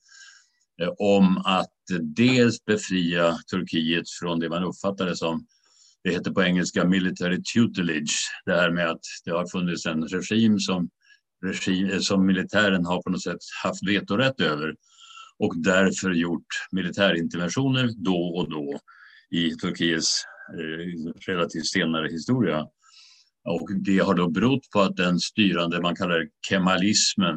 eh, 0.81 0.89
om 0.97 1.37
att 1.37 1.71
dels 2.01 2.65
befria 2.65 3.37
Turkiet 3.51 4.09
från 4.09 4.39
det 4.39 4.49
man 4.49 4.63
uppfattade 4.63 5.15
som, 5.15 5.45
det 6.03 6.11
heter 6.11 6.31
på 6.31 6.43
engelska 6.43 6.85
military 6.85 7.43
tutelage, 7.43 8.17
det 8.45 8.53
här 8.53 8.71
med 8.71 8.89
att 8.89 9.01
det 9.25 9.31
har 9.31 9.47
funnits 9.47 9.85
en 9.85 10.07
regim 10.07 10.59
som, 10.59 10.89
regim, 11.44 11.89
eh, 11.89 12.00
som 12.00 12.25
militären 12.25 12.86
har 12.86 13.01
på 13.01 13.10
något 13.10 13.24
sätt 13.24 13.39
haft 13.63 13.88
vetorätt 13.88 14.42
över 14.42 14.75
och 15.39 15.54
därför 15.58 16.12
gjort 16.12 16.48
militärinterventioner 16.72 17.89
då 17.98 18.18
och 18.18 18.50
då 18.50 18.80
i 19.30 19.51
Turkiets 19.51 20.24
eh, 20.54 21.12
relativt 21.27 21.65
senare 21.65 22.08
historia. 22.08 22.68
Och 23.48 23.70
det 23.86 24.00
har 24.00 24.13
då 24.13 24.30
berott 24.30 24.70
på 24.74 24.82
att 24.82 24.96
den 24.96 25.20
styrande, 25.20 25.82
man 25.82 25.96
kallar 25.96 26.20
det 26.20 26.30
kemalismen, 26.50 27.36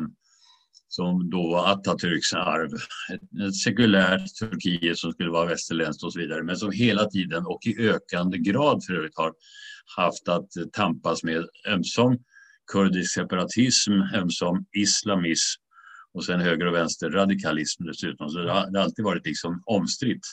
som 0.88 1.30
då 1.30 1.50
var 1.50 1.74
Atatürks 1.74 2.34
arv, 2.34 2.74
ett, 3.14 3.48
ett 3.48 3.56
sekulärt 3.56 4.34
Turkiet 4.38 4.98
som 4.98 5.12
skulle 5.12 5.30
vara 5.30 5.46
västerländskt 5.46 6.04
och 6.04 6.12
så 6.12 6.18
vidare, 6.18 6.42
men 6.42 6.56
som 6.56 6.72
hela 6.72 7.04
tiden 7.04 7.46
och 7.46 7.66
i 7.66 7.88
ökande 7.88 8.38
grad 8.38 8.84
för 8.86 8.94
övrigt 8.94 9.16
har 9.16 9.32
haft 9.96 10.28
att 10.28 10.48
tampas 10.72 11.22
med 11.22 11.46
ömsom 11.68 12.18
kurdisk 12.72 13.14
separatism, 13.14 13.92
ömsom 14.14 14.66
islamism 14.72 15.60
och 16.14 16.24
sen 16.24 16.40
höger 16.40 16.66
och 16.66 16.74
vänster 16.74 17.10
radikalism 17.10 17.84
dessutom. 17.84 18.28
Så 18.28 18.38
det 18.38 18.52
har, 18.52 18.70
det 18.70 18.78
har 18.78 18.84
alltid 18.84 19.04
varit 19.04 19.26
liksom 19.26 19.62
omstritt. 19.66 20.26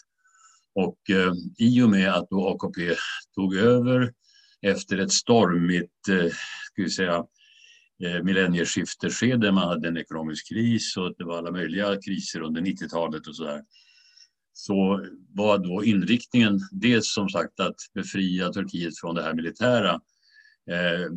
Och 0.75 1.09
eh, 1.09 1.33
i 1.57 1.81
och 1.81 1.89
med 1.89 2.13
att 2.13 2.29
då 2.29 2.47
AKP 2.47 2.95
tog 3.35 3.55
över 3.55 4.13
efter 4.61 4.97
ett 4.97 5.11
stormigt 5.11 6.07
eh, 6.09 6.31
ska 6.71 6.83
vi 6.83 6.89
säga, 6.89 7.25
eh, 8.03 8.23
millennieskifteskede. 8.23 9.51
Man 9.51 9.67
hade 9.67 9.87
en 9.87 9.97
ekonomisk 9.97 10.49
kris 10.49 10.97
och 10.97 11.15
det 11.17 11.23
var 11.23 11.37
alla 11.37 11.51
möjliga 11.51 12.01
kriser 12.01 12.41
under 12.41 12.61
90-talet 12.61 13.27
och 13.27 13.35
så 13.35 13.43
där. 13.43 13.61
Så 14.53 15.05
var 15.33 15.57
då 15.57 15.83
inriktningen 15.83 16.59
dels 16.71 17.13
som 17.13 17.29
sagt 17.29 17.59
att 17.59 17.75
befria 17.93 18.49
Turkiet 18.49 18.99
från 18.99 19.15
det 19.15 19.23
här 19.23 19.33
militära 19.33 20.01
Eh, 20.71 21.07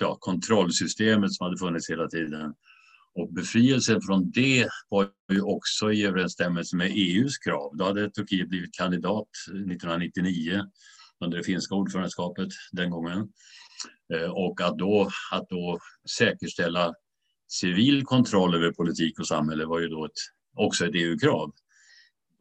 ja, 0.00 0.16
kontrollsystemet 0.20 1.32
som 1.32 1.44
hade 1.44 1.58
funnits 1.58 1.90
hela 1.90 2.08
tiden. 2.08 2.54
Och 3.14 3.32
befrielsen 3.32 4.00
från 4.00 4.30
det 4.30 4.68
var 4.88 5.08
ju 5.32 5.40
också 5.40 5.92
i 5.92 6.06
överensstämmelse 6.06 6.76
med 6.76 6.90
EUs 6.94 7.38
krav. 7.38 7.76
Då 7.76 7.84
hade 7.84 8.10
Turkiet 8.10 8.48
blivit 8.48 8.74
kandidat 8.74 9.28
1999 9.46 10.62
under 11.24 11.38
det 11.38 11.44
finska 11.44 11.74
ordförandeskapet 11.74 12.48
den 12.72 12.90
gången. 12.90 13.28
Eh, 14.14 14.30
och 14.30 14.60
att 14.60 14.78
då, 14.78 15.10
att 15.32 15.48
då 15.48 15.78
säkerställa 16.18 16.94
civil 17.48 18.04
kontroll 18.04 18.54
över 18.54 18.72
politik 18.72 19.18
och 19.18 19.26
samhälle 19.26 19.64
var 19.64 19.80
ju 19.80 19.88
då 19.88 20.04
ett, 20.04 20.12
också 20.56 20.86
ett 20.86 20.94
EU-krav. 20.94 21.52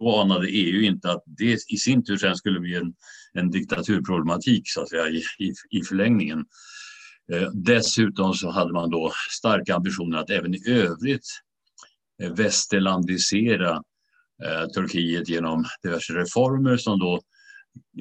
Då 0.01 0.15
anade 0.20 0.48
EU 0.48 0.81
inte 0.81 1.12
att 1.12 1.24
det 1.25 1.58
i 1.67 1.77
sin 1.77 2.03
tur 2.03 2.17
sen 2.17 2.36
skulle 2.36 2.60
bli 2.60 2.75
en, 2.75 2.93
en 3.34 3.51
diktaturproblematik 3.51 4.62
så 4.65 4.81
att 4.81 4.89
säga, 4.89 5.08
i, 5.08 5.24
i, 5.39 5.53
i 5.70 5.84
förlängningen. 5.84 6.46
Eh, 7.34 7.50
dessutom 7.53 8.34
så 8.34 8.50
hade 8.50 8.74
man 8.74 8.89
då 8.89 9.12
starka 9.29 9.75
ambitioner 9.75 10.17
att 10.17 10.29
även 10.29 10.55
i 10.55 10.70
övrigt 10.70 11.25
eh, 12.24 12.34
västerlandisera 12.34 13.72
eh, 14.43 14.67
Turkiet 14.75 15.29
genom 15.29 15.65
diverse 15.84 16.13
reformer 16.13 16.77
som 16.77 17.00
då 17.00 17.22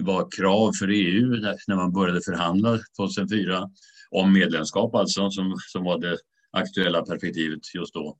var 0.00 0.28
krav 0.36 0.72
för 0.72 0.88
EU 0.88 1.26
när 1.68 1.76
man 1.76 1.92
började 1.92 2.20
förhandla 2.22 2.78
2004 2.96 3.70
om 4.10 4.32
medlemskap 4.32 4.94
alltså 4.94 5.30
som, 5.30 5.56
som 5.72 5.84
var 5.84 5.98
det 5.98 6.18
aktuella 6.50 7.02
perspektivet 7.02 7.74
just 7.74 7.94
då. 7.94 8.16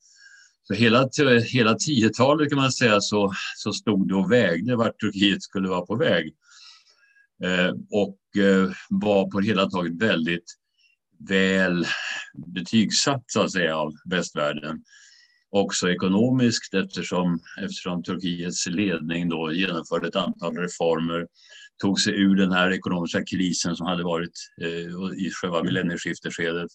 Så 0.63 0.75
hela, 0.75 1.09
hela 1.45 1.75
10-talet 1.75 2.49
kan 2.49 2.59
man 2.59 2.73
säga 2.73 3.01
så, 3.01 3.33
så 3.57 3.73
stod 3.73 4.09
det 4.09 4.15
och 4.15 4.33
vägde 4.33 4.77
vart 4.77 5.01
Turkiet 5.01 5.43
skulle 5.43 5.69
vara 5.69 5.87
på 5.87 5.97
väg. 5.97 6.35
Eh, 7.45 7.75
och 7.91 8.43
eh, 8.43 8.71
var 8.91 9.31
på 9.31 9.41
det 9.41 9.47
hela 9.47 9.71
taget 9.71 10.03
väldigt 10.03 10.57
väl 11.29 11.87
betygsatt 12.55 13.25
så 13.27 13.43
att 13.43 13.53
säga 13.53 13.77
av 13.77 13.93
västvärlden 14.11 14.83
också 15.51 15.91
ekonomiskt 15.91 16.75
eftersom, 16.75 17.41
eftersom 17.61 18.03
Turkiets 18.03 18.67
ledning 18.67 19.29
då 19.29 19.53
genomförde 19.53 20.09
ett 20.09 20.17
antal 20.17 20.57
reformer, 20.57 21.27
tog 21.83 22.01
sig 22.01 22.13
ur 22.15 22.37
den 22.37 22.53
här 22.53 22.73
ekonomiska 22.73 23.25
krisen 23.25 23.77
som 23.77 23.87
hade 23.87 24.05
varit 24.05 24.33
eh, 24.63 25.27
i 25.27 25.31
själva 25.33 25.63
millennieskifteskedet 25.63 26.71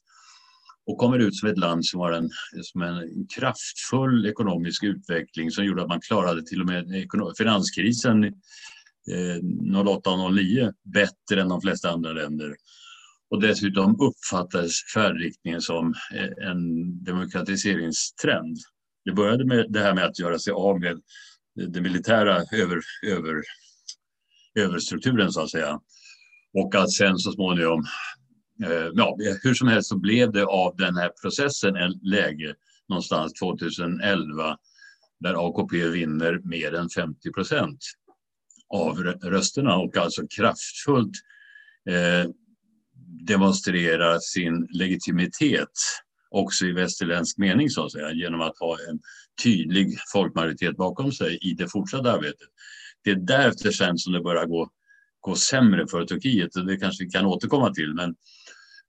och 0.87 0.97
kommer 0.97 1.19
ut 1.19 1.35
som 1.35 1.49
ett 1.49 1.57
land 1.57 1.85
som 1.85 1.99
har 1.99 2.11
en, 2.11 2.29
som 2.61 2.81
en 2.81 3.27
kraftfull 3.35 4.25
ekonomisk 4.25 4.83
utveckling 4.83 5.51
som 5.51 5.65
gjorde 5.65 5.81
att 5.81 5.87
man 5.87 6.01
klarade 6.01 6.43
till 6.43 6.61
och 6.61 6.67
med 6.67 7.07
finanskrisen 7.37 8.23
eh, 8.23 8.31
08-09 9.11 10.73
bättre 10.83 11.41
än 11.41 11.49
de 11.49 11.61
flesta 11.61 11.91
andra 11.91 12.13
länder. 12.13 12.55
Och 13.29 13.41
dessutom 13.41 13.97
uppfattades 14.01 14.73
färdriktningen 14.93 15.61
som 15.61 15.93
eh, 16.13 16.49
en 16.49 17.03
demokratiseringstrend. 17.03 18.57
Det 19.05 19.11
började 19.11 19.45
med 19.45 19.65
det 19.69 19.79
här 19.79 19.93
med 19.93 20.05
att 20.05 20.19
göra 20.19 20.39
sig 20.39 20.53
av 20.53 20.79
med 20.79 21.01
den 21.55 21.83
militära 21.83 22.35
över, 22.35 22.79
över, 23.07 23.41
överstrukturen 24.59 25.31
så 25.31 25.41
att 25.41 25.51
säga. 25.51 25.79
Och 26.53 26.75
att 26.75 26.91
sen 26.91 27.17
så 27.17 27.31
småningom, 27.31 27.85
Eh, 28.63 28.89
ja, 28.93 29.17
hur 29.43 29.53
som 29.53 29.67
helst 29.67 29.89
så 29.89 29.97
blev 29.97 30.31
det 30.31 30.45
av 30.45 30.75
den 30.77 30.95
här 30.95 31.11
processen 31.21 31.75
en 31.75 31.99
läge 32.03 32.55
någonstans 32.89 33.33
2011 33.33 34.57
där 35.19 35.47
AKP 35.47 35.89
vinner 35.89 36.39
mer 36.43 36.73
än 36.73 36.89
50 36.89 37.31
procent 37.31 37.79
av 38.69 38.97
rösterna 39.03 39.75
och 39.77 39.97
alltså 39.97 40.27
kraftfullt 40.35 41.15
eh, 41.89 42.29
demonstrerar 43.27 44.19
sin 44.19 44.67
legitimitet 44.71 45.71
också 46.29 46.65
i 46.65 46.71
västerländsk 46.71 47.37
mening 47.37 47.69
så 47.69 47.85
att 47.85 47.91
säga 47.91 48.11
genom 48.11 48.41
att 48.41 48.59
ha 48.59 48.77
en 48.89 48.99
tydlig 49.43 49.97
folkmajoritet 50.13 50.77
bakom 50.77 51.11
sig 51.11 51.37
i 51.41 51.53
det 51.53 51.67
fortsatta 51.67 52.11
arbetet. 52.11 52.47
Det 53.03 53.11
är 53.11 53.15
därefter 53.15 53.71
sen 53.71 53.97
som 53.97 54.13
det 54.13 54.21
börjar 54.21 54.45
gå, 54.45 54.69
gå 55.19 55.35
sämre 55.35 55.87
för 55.87 56.05
Turkiet 56.05 56.55
och 56.55 56.65
det 56.65 56.77
kanske 56.77 57.03
vi 57.03 57.09
kan 57.09 57.25
återkomma 57.25 57.73
till. 57.73 57.93
Men, 57.93 58.15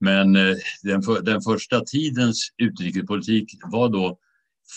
men 0.01 0.37
eh, 0.37 0.57
den, 0.83 1.03
för, 1.03 1.23
den 1.23 1.41
första 1.41 1.81
tidens 1.81 2.49
utrikespolitik 2.57 3.59
var 3.63 3.89
då 3.89 4.19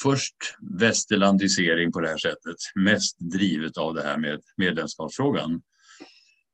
först 0.03 0.35
västerlandisering 0.79 1.91
på 1.91 1.99
det 1.99 2.09
här 2.09 2.17
sättet, 2.17 2.55
mest 2.75 3.17
drivet 3.19 3.77
av 3.77 3.93
det 3.93 4.03
här 4.03 4.17
med 4.17 4.41
medlemskapsfrågan. 4.57 5.61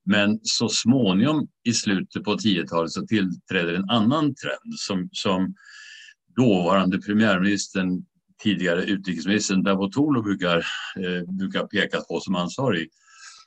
Men 0.05 0.39
så 0.43 0.69
småningom 0.69 1.47
i 1.63 1.73
slutet 1.73 2.23
på 2.23 2.35
10-talet 2.35 2.91
så 2.91 3.05
tillträder 3.05 3.73
en 3.73 3.89
annan 3.89 4.35
trend 4.35 4.75
som, 4.77 5.09
som 5.11 5.55
dåvarande 6.35 6.97
premiärministern, 6.97 8.05
tidigare 8.43 8.83
utrikesministern 8.83 9.63
Davutoglu 9.63 10.21
brukar, 10.21 10.57
eh, 10.97 11.35
brukar 11.37 11.67
peka 11.67 12.01
på 12.01 12.19
som 12.19 12.35
ansvarig. 12.35 12.89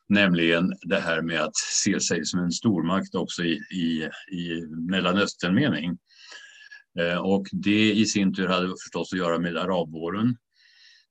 Nämligen 0.08 0.72
det 0.82 1.00
här 1.00 1.22
med 1.22 1.40
att 1.40 1.56
se 1.56 2.00
sig 2.00 2.24
som 2.24 2.40
en 2.40 2.52
stormakt 2.52 3.14
också 3.14 3.42
i, 3.42 3.60
i, 3.70 4.08
i 4.36 4.66
Mellanöstern-mening. 4.66 5.98
Eh, 6.98 7.18
och 7.18 7.46
det 7.52 7.92
i 7.92 8.06
sin 8.06 8.34
tur 8.34 8.46
hade 8.46 8.68
förstås 8.68 9.12
att 9.12 9.18
göra 9.18 9.38
med 9.38 9.56
arabvåren 9.56 10.36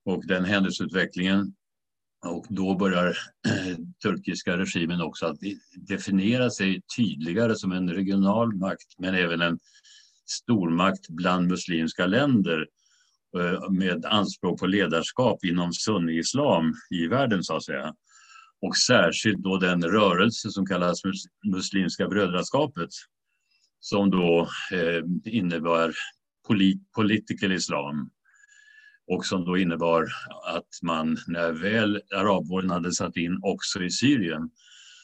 och 0.04 0.26
den 0.26 0.44
händelseutvecklingen 0.44 1.54
och 2.26 2.46
då 2.48 2.74
börjar 2.74 3.06
eh, 3.48 3.76
turkiska 4.02 4.58
regimen 4.58 5.00
också 5.00 5.26
att 5.26 5.38
definiera 5.76 6.50
sig 6.50 6.82
tydligare 6.96 7.54
som 7.54 7.72
en 7.72 7.90
regional 7.90 8.54
makt 8.54 8.94
men 8.98 9.14
även 9.14 9.40
en 9.40 9.58
stormakt 10.26 11.08
bland 11.08 11.46
muslimska 11.48 12.06
länder. 12.06 12.66
Eh, 13.38 13.70
med 13.70 14.04
anspråk 14.04 14.60
på 14.60 14.66
ledarskap 14.66 15.44
inom 15.44 15.72
sunni-islam 15.72 16.74
i 16.90 17.06
världen 17.06 17.44
så 17.44 17.56
att 17.56 17.64
säga. 17.64 17.94
Och 18.60 18.76
särskilt 18.76 19.38
då 19.38 19.58
den 19.58 19.82
rörelse 19.82 20.50
som 20.50 20.66
kallas 20.66 21.00
Muslimska 21.52 22.08
brödraskapet 22.08 22.90
som 23.80 24.10
då 24.10 24.48
eh, 24.72 25.32
innebär 25.34 25.94
polit 26.46 26.92
political 26.92 27.52
islam 27.52 28.10
och 29.06 29.26
som 29.26 29.44
då 29.44 29.58
innebar 29.58 30.08
att 30.46 30.68
man 30.82 31.18
när 31.26 31.52
väl 31.52 32.00
arabvåren 32.14 32.70
hade 32.70 32.92
satt 32.92 33.16
in 33.16 33.38
också 33.42 33.82
i 33.82 33.90
Syrien 33.90 34.50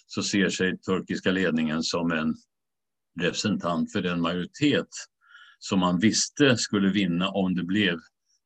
så 0.07 0.23
ser 0.23 0.49
sig 0.49 0.79
turkiska 0.79 1.31
ledningen 1.31 1.83
som 1.83 2.13
en 2.13 2.35
representant 3.21 3.93
för 3.93 4.03
den 4.03 4.21
majoritet 4.21 4.89
som 5.59 5.81
man 5.81 5.99
visste 5.99 6.57
skulle 6.57 6.89
vinna 6.89 7.29
om 7.29 7.55
det 7.55 7.65
blev 7.65 7.99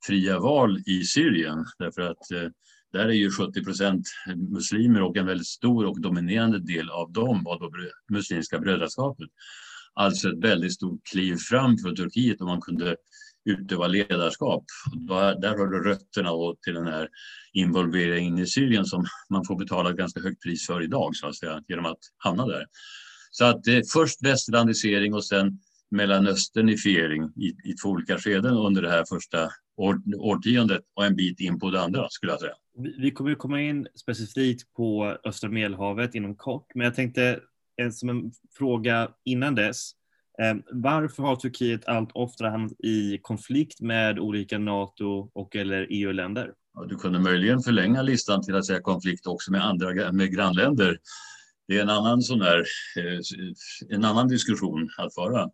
fria 0.07 0.39
val 0.39 0.79
i 0.87 1.05
Syrien. 1.05 1.67
Därför 1.79 2.03
att 2.03 2.31
eh, 2.31 2.51
där 2.93 3.09
är 3.09 3.13
ju 3.13 3.31
70 3.31 3.65
procent 3.65 4.09
muslimer 4.51 5.03
och 5.03 5.17
en 5.17 5.27
väldigt 5.27 5.47
stor 5.47 5.87
och 5.87 6.01
dominerande 6.01 6.59
del 6.59 6.91
av 6.91 7.13
dem 7.13 7.45
var 7.45 7.61
då 7.61 7.71
Muslimska 8.15 8.59
brödraskapet. 8.59 9.29
Alltså 9.95 10.29
ett 10.29 10.45
väldigt 10.45 10.75
stort 10.75 11.01
kliv 11.13 11.37
fram 11.37 11.79
för 11.79 11.93
Turkiet 11.93 12.41
om 12.41 12.47
man 12.47 12.61
kunde 12.61 12.97
utöva 13.45 13.87
ledarskap. 13.87 14.65
Där 15.41 15.59
har 15.59 15.67
du 15.67 15.89
rötterna 15.89 16.31
till 16.65 16.75
den 16.75 16.87
här 16.87 17.09
involveringen 17.53 18.39
i 18.39 18.47
Syrien 18.47 18.85
som 18.85 19.07
man 19.31 19.45
får 19.45 19.59
betala 19.59 19.91
ett 19.91 19.97
ganska 19.97 20.21
högt 20.21 20.43
pris 20.43 20.67
för 20.67 20.83
idag 20.83 21.17
så 21.17 21.27
att 21.27 21.37
säga, 21.37 21.63
genom 21.69 21.87
att 21.87 21.99
hamna 22.19 22.47
där. 22.47 22.67
Så 23.31 23.45
att 23.45 23.67
eh, 23.67 23.81
först 23.93 24.25
västerlandisering 24.25 25.15
och 25.15 25.25
sen 25.25 25.59
Mellanösternifiering 25.91 27.25
i, 27.25 27.71
i 27.71 27.75
två 27.83 27.89
olika 27.89 28.19
skeden 28.19 28.55
under 28.55 28.83
det 28.83 28.91
här 28.91 29.05
första 29.09 29.51
år, 29.77 30.01
årtiondet 30.19 30.83
och 30.97 31.05
en 31.05 31.17
bit 31.17 31.41
in 31.41 31.59
på 31.59 31.71
det 31.71 31.83
andra 31.83 32.09
skulle 32.11 32.33
jag 32.33 32.41
säga. 32.41 32.55
Vi, 32.79 33.11
kommer 33.11 33.33
att 33.33 33.39
komma 33.39 33.61
in 33.61 33.89
specifikt 33.95 34.75
på 34.75 35.17
östra 35.25 35.51
Medelhavet 35.51 36.15
inom 36.15 36.37
kort, 36.37 36.67
men 36.75 36.85
jag 36.85 36.95
tänkte 36.95 37.41
som 37.93 38.09
en 38.09 38.33
fråga 38.59 39.11
innan 39.25 39.55
dess. 39.55 39.91
Eh, 40.43 40.57
varför 40.73 41.23
har 41.23 41.37
Turkiet 41.37 41.89
allt 41.89 42.11
oftare 42.15 42.49
hamnat 42.49 42.73
i 42.79 43.19
konflikt 43.23 43.81
med 43.81 44.19
olika 44.19 44.59
NATO 44.59 45.31
och 45.33 45.57
eller 45.57 45.87
EU-länder? 45.91 46.53
Ja, 46.75 46.85
du 46.85 46.97
kunde 46.97 47.19
möjligen 47.19 47.61
förlänga 47.61 48.03
listan 48.03 48.43
till 48.43 48.55
att 48.55 48.67
säga 48.67 48.81
konflikt 48.81 49.27
också 49.27 49.53
med 49.53 49.67
andra 49.67 50.13
med 50.13 50.33
grannländer. 50.33 50.99
Det 51.69 51.79
är 51.79 51.83
en 51.83 51.91
annan 51.91 52.23
sån 52.23 52.39
där, 52.39 52.59
eh, 52.97 53.21
en 53.89 54.05
annan 54.05 54.29
diskussion 54.29 54.91
att 54.99 55.15
föra. 55.15 55.51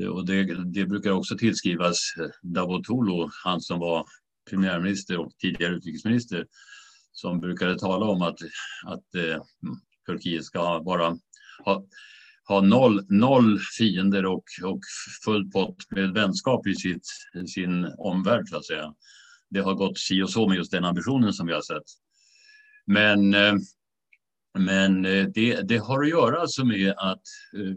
Eh, 0.00 0.08
och 0.08 0.26
det, 0.26 0.64
det 0.64 0.86
brukar 0.86 1.10
också 1.10 1.36
tillskrivas 1.36 2.14
Davutoglu, 2.42 3.28
han 3.44 3.60
som 3.60 3.80
var 3.80 4.06
premiärminister 4.50 5.18
och 5.18 5.32
tidigare 5.38 5.74
utrikesminister, 5.74 6.46
som 7.12 7.40
brukade 7.40 7.78
tala 7.78 8.06
om 8.06 8.22
att, 8.22 8.38
att 8.86 9.14
eh, 9.14 9.42
Turkiet 10.06 10.44
ska 10.44 10.82
bara 10.84 11.18
ha, 11.64 11.86
ha 12.48 12.60
noll, 12.60 13.06
noll 13.08 13.58
fiender 13.78 14.26
och, 14.26 14.44
och 14.64 14.80
full 15.24 15.50
pott 15.50 15.76
med 15.90 16.12
vänskap 16.12 16.66
i 16.66 16.74
sitt, 16.74 17.06
sin 17.54 17.84
omvärld, 17.98 18.48
så 18.48 18.56
att 18.56 18.66
säga. 18.66 18.94
Det 19.50 19.60
har 19.60 19.74
gått 19.74 19.98
si 19.98 20.22
och 20.22 20.30
så 20.30 20.48
med 20.48 20.56
just 20.56 20.72
den 20.72 20.84
ambitionen 20.84 21.32
som 21.32 21.46
vi 21.46 21.52
har 21.52 21.62
sett. 21.62 21.82
Men, 22.86 23.34
eh, 23.34 23.54
men 24.58 25.04
eh, 25.04 25.26
det, 25.26 25.68
det 25.68 25.76
har 25.76 26.02
att 26.02 26.08
göra 26.08 26.40
alltså 26.40 26.64
med 26.64 26.94
att 26.96 27.22
eh, 27.56 27.76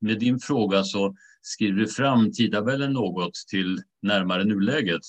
med 0.00 0.18
din 0.18 0.38
fråga 0.38 0.84
så 0.84 1.16
skriver 1.42 1.80
du 1.80 1.88
fram 1.88 2.32
tidtabellen 2.32 2.92
något 2.92 3.34
till 3.50 3.78
närmare 4.02 4.44
nuläget. 4.44 5.02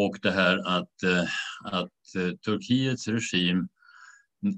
Och 0.00 0.18
det 0.22 0.30
här 0.30 0.58
att, 0.58 1.02
eh, 1.02 1.24
att 1.64 2.14
eh, 2.16 2.36
Turkiets 2.44 3.08
regim 3.08 3.68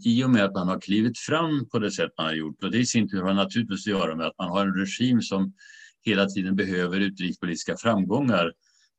i 0.04 0.25
och 0.25 0.30
med 0.30 0.44
att 0.44 0.54
man 0.54 0.68
har 0.68 0.80
klivit 0.80 1.18
fram 1.18 1.68
på 1.68 1.78
det 1.78 1.90
sätt 1.90 2.11
man 2.18 2.26
har 2.26 2.35
gjort 2.35 2.64
och 2.64 2.70
det 2.70 2.78
i 2.78 2.87
sin 2.87 3.11
tur 3.11 3.23
har 3.23 3.35
naturligtvis 3.35 3.87
att 3.87 3.92
göra 3.92 4.16
med 4.16 4.26
att 4.26 4.38
man 4.38 4.49
har 4.49 4.66
en 4.66 4.75
regim 4.75 5.23
som 5.23 5.52
hela 6.02 6.26
tiden 6.26 6.56
behöver 6.56 7.00
utrikespolitiska 7.00 7.76
framgångar 7.76 8.52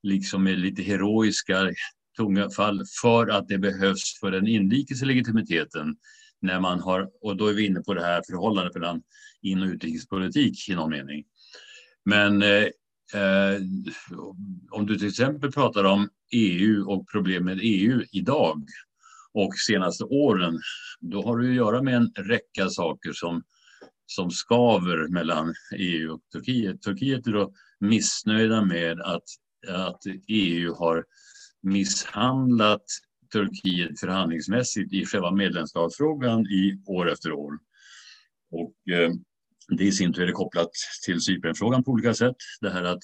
liksom 0.04 0.44
med 0.44 0.60
lite 0.60 0.82
heroiska 0.82 1.72
tunga 2.18 2.50
fall 2.50 2.84
för 3.02 3.28
att 3.28 3.48
det 3.48 3.58
behövs 3.58 4.20
för 4.20 4.32
den 4.32 4.48
inrikes 4.48 5.02
legitimiteten 5.02 5.96
när 6.42 6.60
man 6.60 6.80
har, 6.80 7.10
och 7.22 7.38
då 7.38 7.48
är 7.48 7.54
vi 7.54 7.66
inne 7.66 7.82
på 7.82 7.94
det 7.94 8.02
här 8.02 8.22
förhållandet 8.30 8.74
mellan 8.74 9.02
in 9.42 9.62
och 9.62 9.68
utrikespolitik 9.68 10.70
i 10.70 10.76
någon 10.76 10.90
mening. 10.90 11.24
Men 12.06 12.42
eh, 12.42 12.68
eh 13.14 13.62
om 14.72 14.86
du 14.86 14.98
till 14.98 15.08
exempel 15.08 15.52
pratar 15.52 15.84
om 15.84 16.10
EU 16.32 16.90
och 16.90 17.08
problem 17.12 17.46
med 17.46 17.60
EU 17.62 18.02
idag 18.12 18.64
och 19.34 19.54
senaste 19.68 20.04
åren, 20.04 20.60
då 21.00 21.22
har 21.24 21.38
du 21.38 21.50
att 21.50 21.56
göra 21.56 21.82
med 21.82 21.96
en 21.96 22.12
räcka 22.16 22.70
saker 22.70 23.12
som, 23.14 23.44
som 24.06 24.32
skaver 24.32 25.08
mellan 25.08 25.54
EU 25.78 26.14
och 26.14 26.22
Turkiet. 26.34 26.82
Turkiet 26.82 27.28
är 27.28 27.32
då 27.32 27.54
missnöjda 27.80 28.66
med 28.66 29.02
att, 29.02 29.24
att 29.68 30.00
EU 30.28 30.74
har 30.74 31.06
misshandlat 31.64 32.84
Turkiet 33.32 34.00
förhandlingsmässigt 34.00 34.94
i 34.94 35.06
själva 35.06 35.32
medlemskapsfrågan 35.32 36.42
i 36.42 36.84
år 36.86 37.12
efter 37.12 37.32
år. 37.32 37.54
Och 38.52 38.94
eh, 38.94 39.12
det 39.78 39.84
i 39.84 39.92
sin 39.92 40.14
tur 40.14 40.30
är 40.30 40.32
kopplat 40.32 40.70
till 41.06 41.22
Cypernfrågan 41.22 41.84
på 41.84 41.92
olika 41.92 42.14
sätt. 42.14 42.36
Det 42.62 42.70
här 42.70 42.84
att 42.84 43.04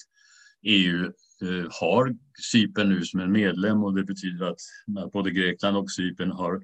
EU 0.62 1.04
eh, 1.42 1.66
har 1.80 2.14
Cypern 2.52 2.88
nu 2.88 3.04
som 3.04 3.20
en 3.20 3.32
medlem 3.32 3.84
och 3.84 3.94
det 3.94 4.04
betyder 4.04 4.46
att 4.46 5.12
både 5.12 5.30
Grekland 5.30 5.76
och 5.76 5.90
Cypern 5.90 6.30
har 6.30 6.62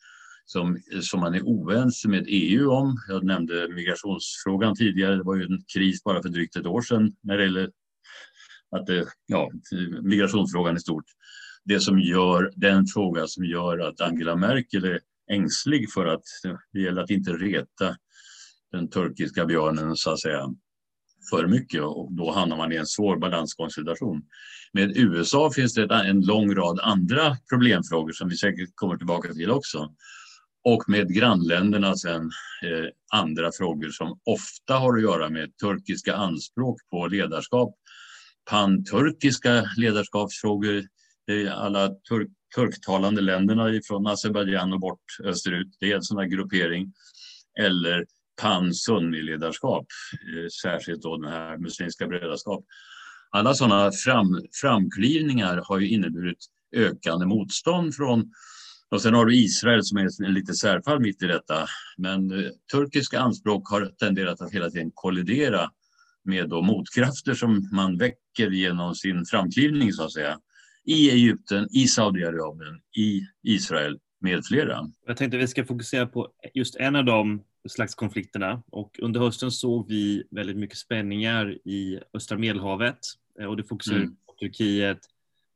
som, 0.46 0.78
som 1.02 1.20
man 1.20 1.36
är 1.36 1.42
oense 1.42 2.10
med 2.10 2.26
EU 2.28 2.70
om. 2.70 2.98
Jag 3.08 3.24
nämnde 3.24 3.68
migrationsfrågan 3.70 4.76
tidigare. 4.76 5.16
Det 5.16 5.24
var 5.24 5.36
ju 5.36 5.44
en 5.44 5.64
kris 5.74 6.04
bara 6.04 6.22
för 6.22 6.30
drygt 6.30 6.56
ett 6.56 6.66
år 6.66 6.82
sedan 6.82 7.16
när 7.24 7.38
det 7.38 7.44
gäller 7.44 7.70
att 8.72 8.86
det, 8.86 9.06
ja, 9.26 9.52
migrationsfrågan 10.02 10.78
i 10.78 10.80
stort. 10.80 11.06
Det 11.66 11.80
som 11.80 12.00
gör, 12.00 12.52
den 12.56 12.86
fråga 12.86 13.28
som 13.28 13.46
gör 13.46 13.80
att 13.80 14.02
Angela 14.02 14.36
Merkel 14.36 14.86
är 14.86 15.00
ängslig 15.32 15.92
för 15.92 16.06
att 16.06 16.24
eh, 16.46 16.58
det 16.74 16.82
gäller 16.82 17.02
att 17.02 17.10
inte 17.10 17.32
reta 17.32 17.96
den 18.72 18.90
turkiska 18.90 19.46
björnen 19.46 19.96
så 19.96 20.12
att 20.12 20.20
säga 20.20 20.48
för 21.30 21.48
mycket 21.48 21.82
och 21.82 22.12
då 22.12 22.32
hamnar 22.32 22.58
man 22.58 22.72
i 22.72 22.76
en 22.76 22.86
svår 22.86 23.18
balanskonstellation. 23.18 24.22
Med 24.74 24.98
USA 24.98 25.52
finns 25.52 25.74
det 25.74 25.94
en 25.94 26.22
lång 26.22 26.56
rad 26.56 26.80
andra 26.80 27.38
problemfrågor 27.50 28.12
som 28.12 28.30
vi 28.30 28.38
säkert 28.38 28.70
kommer 28.76 28.98
tillbaka 28.98 29.34
till 29.34 29.52
också. 29.52 29.94
Och 30.64 30.84
med 30.88 31.14
grannländerna 31.14 31.96
sen 31.96 32.22
eh, 32.64 33.20
andra 33.22 33.52
frågor 33.52 33.90
som 33.90 34.20
ofta 34.26 34.74
har 34.74 34.98
att 34.98 35.04
göra 35.04 35.30
med 35.30 35.58
turkiska 35.58 36.16
anspråk 36.16 36.78
på 36.92 37.08
ledarskap 37.08 37.76
panturkiska 38.50 39.66
ledarskapsfrågor. 39.78 40.84
Eh, 41.32 41.58
alla 41.58 41.90
turk, 41.90 42.30
turktalande 42.56 43.22
länderna 43.22 43.80
från 43.88 44.08
Azerbajdzjan 44.08 44.74
och 44.74 44.80
bort 44.80 45.06
österut. 45.24 45.78
Det 45.80 45.92
är 45.92 45.96
en 45.96 46.04
sån 46.04 46.18
här 46.18 46.26
gruppering. 46.26 46.94
Eller 47.60 48.06
pan-sunni-ledarskap, 48.42 49.86
eh, 50.14 50.50
särskilt 50.62 51.02
då 51.02 51.18
den 51.18 51.32
här 51.32 51.58
muslimska 51.58 52.08
brödraskap. 52.08 52.66
Alla 53.30 53.54
sådana 53.54 53.92
fram, 53.92 54.42
framklivningar 54.62 55.64
har 55.66 55.80
ju 55.80 55.90
inneburit 55.90 56.46
ökande 56.76 57.26
motstånd 57.26 57.96
från 57.96 58.32
och 58.90 59.02
sen 59.02 59.14
har 59.14 59.26
du 59.26 59.36
Israel 59.36 59.84
som 59.84 59.98
är 59.98 60.26
en 60.26 60.34
lite 60.34 60.54
särfall 60.54 61.00
mitt 61.00 61.24
i 61.24 61.28
detta. 61.28 61.66
Men 61.98 62.32
eh, 62.32 62.50
turkiska 62.72 63.20
anspråk 63.20 63.70
har 63.70 63.86
tenderat 63.86 64.42
att 64.42 64.54
hela 64.54 64.70
tiden 64.70 64.92
kollidera 64.94 65.72
med 66.24 66.50
då 66.50 66.62
motkrafter 66.62 67.34
som 67.34 67.70
man 67.72 67.98
väcker 67.98 68.52
genom 68.52 68.96
sin 68.96 69.26
framklivning 69.26 69.94
så 69.94 70.04
att 70.04 70.14
säga. 70.14 70.40
I 70.86 71.10
Egypten, 71.10 71.68
i 71.72 71.88
Saudiarabien, 71.88 72.82
i 72.98 73.22
Israel 73.44 74.00
med 74.22 74.46
flera. 74.46 74.92
Jag 75.06 75.18
tänkte 75.18 75.38
att 75.38 75.44
vi 75.44 75.48
ska 75.48 75.66
fokusera 75.66 76.08
på 76.08 76.28
just 76.54 76.76
en 76.76 76.96
av 76.96 77.06
de 77.06 77.44
slags 77.68 77.96
konflikterna 77.96 78.64
och 78.72 79.00
under 79.02 79.20
hösten 79.20 79.52
såg 79.52 79.88
vi 79.88 80.28
väldigt 80.32 80.58
mycket 80.58 80.78
spänningar 80.78 81.58
i 81.68 82.00
östra 82.14 82.38
Medelhavet 82.38 83.00
eh, 83.40 83.46
och 83.46 83.58
det 83.58 83.64
fokuserar 83.64 83.98
mm. 83.98 84.16
på 84.28 84.34
Turkiet, 84.40 85.00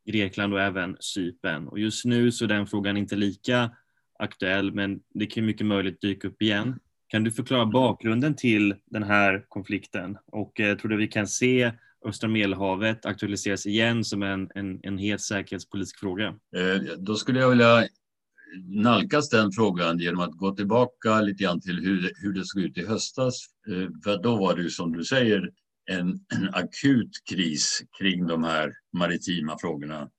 Grekland 0.06 0.54
och 0.54 0.62
även 0.62 0.98
Cypern. 1.00 1.68
Och 1.68 1.80
just 1.80 2.06
nu 2.06 2.32
så 2.32 2.44
är 2.44 2.48
den 2.48 2.68
frågan 2.68 2.98
inte 2.98 3.16
lika 3.16 3.72
aktuell, 4.20 4.74
men 4.74 5.00
det 5.14 5.26
kan 5.26 5.46
mycket 5.46 5.68
möjligt 5.68 6.02
dyka 6.02 6.28
upp 6.28 6.42
igen. 6.42 6.80
Kan 7.08 7.24
du 7.24 7.32
förklara 7.32 7.66
bakgrunden 7.66 8.36
till 8.36 8.76
den 8.86 9.04
här 9.04 9.46
konflikten? 9.48 10.18
Och 10.26 10.60
eh, 10.60 10.78
tror 10.78 10.90
du 10.90 10.98
vi 10.98 11.08
kan 11.08 11.28
se 11.28 11.72
östra 12.06 12.30
Medelhavet 12.30 13.06
aktualiseras 13.06 13.66
igen 13.66 14.04
som 14.04 14.24
en, 14.24 14.50
en, 14.56 14.80
en 14.84 14.98
het 14.98 15.22
säkerhetspolitisk 15.22 16.00
fråga? 16.00 16.28
Eh, 16.28 16.82
då 16.98 17.16
skulle 17.16 17.40
jag 17.40 17.50
vilja 17.50 17.88
nalkas 18.64 19.30
den 19.30 19.52
frågan 19.52 20.00
genom 20.00 20.22
att 20.22 20.38
gå 20.38 20.56
tillbaka 20.56 21.22
lite 21.22 21.44
grann 21.44 21.62
till 21.62 21.80
hur, 21.80 22.12
hur 22.16 22.34
det 22.34 22.46
såg 22.46 22.62
ut 22.62 22.78
i 22.78 22.86
höstas. 22.86 23.46
Eh, 23.68 23.90
för 24.04 24.24
då 24.24 24.36
var 24.36 24.56
det 24.56 24.62
ju 24.62 24.70
som 24.70 24.92
du 24.92 25.04
säger 25.04 25.50
en, 25.92 26.08
en 26.10 26.50
akut 26.54 27.12
kris 27.30 27.82
kring 28.00 28.28
de 28.28 28.44
här 28.44 28.74
maritima 28.94 29.58
frågorna 29.62 30.10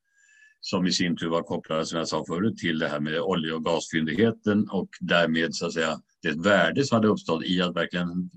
som 0.61 0.87
i 0.87 0.93
sin 0.93 1.17
tur 1.17 1.29
var 1.29 1.43
kopplade, 1.43 1.87
som 1.87 1.99
jag 1.99 2.09
sa 2.09 2.25
förut, 2.29 2.59
till 2.59 2.79
det 2.79 2.89
här 2.89 3.01
med 3.01 3.21
olje 3.21 3.53
och 3.53 3.65
gasfyndigheten 3.65 4.69
och 4.71 4.89
därmed 5.01 5.55
så 5.55 5.67
att 5.67 5.73
säga 5.73 6.01
det 6.23 6.43
värde 6.43 6.85
som 6.85 6.97
hade 6.97 7.09
uppstått 7.09 7.45
i 7.45 7.63
att 7.63 7.77
verkligen 7.77 8.31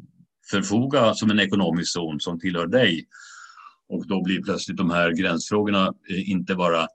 förfoga 0.52 1.14
som 1.14 1.32
en 1.32 1.40
ekonomisk 1.40 1.94
zon 1.94 2.20
som 2.20 2.40
tillhör 2.40 2.68
dig. 2.68 3.06
Och 3.90 4.08
då 4.08 4.24
blir 4.24 4.42
plötsligt 4.42 4.78
de 4.78 4.90
här 4.92 5.12
gränsfrågorna 5.12 5.94
eh, 6.10 6.30
inte 6.30 6.56
bara 6.56 6.88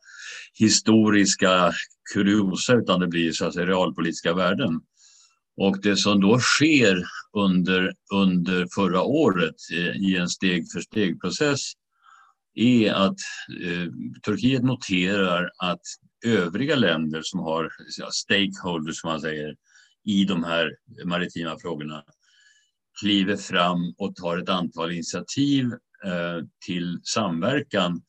historiska 0.55 1.73
kuriosa 2.13 2.75
utan 2.75 3.01
det 3.01 3.07
blir 3.07 3.33
så 3.33 3.47
att 3.47 3.55
säga 3.55 3.67
realpolitiska 3.67 4.35
värden. 4.35 4.81
Och 5.57 5.81
det 5.83 5.97
som 5.97 6.21
då 6.21 6.39
sker 6.39 7.05
under, 7.37 7.93
under 8.15 8.67
förra 8.75 9.03
året 9.03 9.55
eh, 9.73 10.11
i 10.11 10.17
en 10.17 10.29
steg 10.29 10.73
för 10.73 10.81
steg-process 10.81 11.61
är 12.55 12.93
att 12.93 13.17
eh, 13.65 13.89
Turkiet 14.25 14.63
noterar 14.63 15.51
att 15.59 15.81
övriga 16.27 16.77
länder 16.77 17.21
som 17.25 17.41
har 17.41 17.65
eh, 17.65 18.09
stakeholders, 18.11 19.01
som 19.01 19.11
man 19.11 19.21
säger, 19.21 19.55
i 20.05 20.25
de 20.25 20.45
här 20.45 20.71
maritima 21.05 21.59
frågorna 21.59 22.03
kliver 23.01 23.37
fram 23.37 23.95
och 23.99 24.17
tar 24.17 24.39
ett 24.39 24.49
antal 24.49 24.93
initiativ 24.93 25.65
eh, 26.05 26.45
till 26.67 27.01
samverkan. 27.03 28.03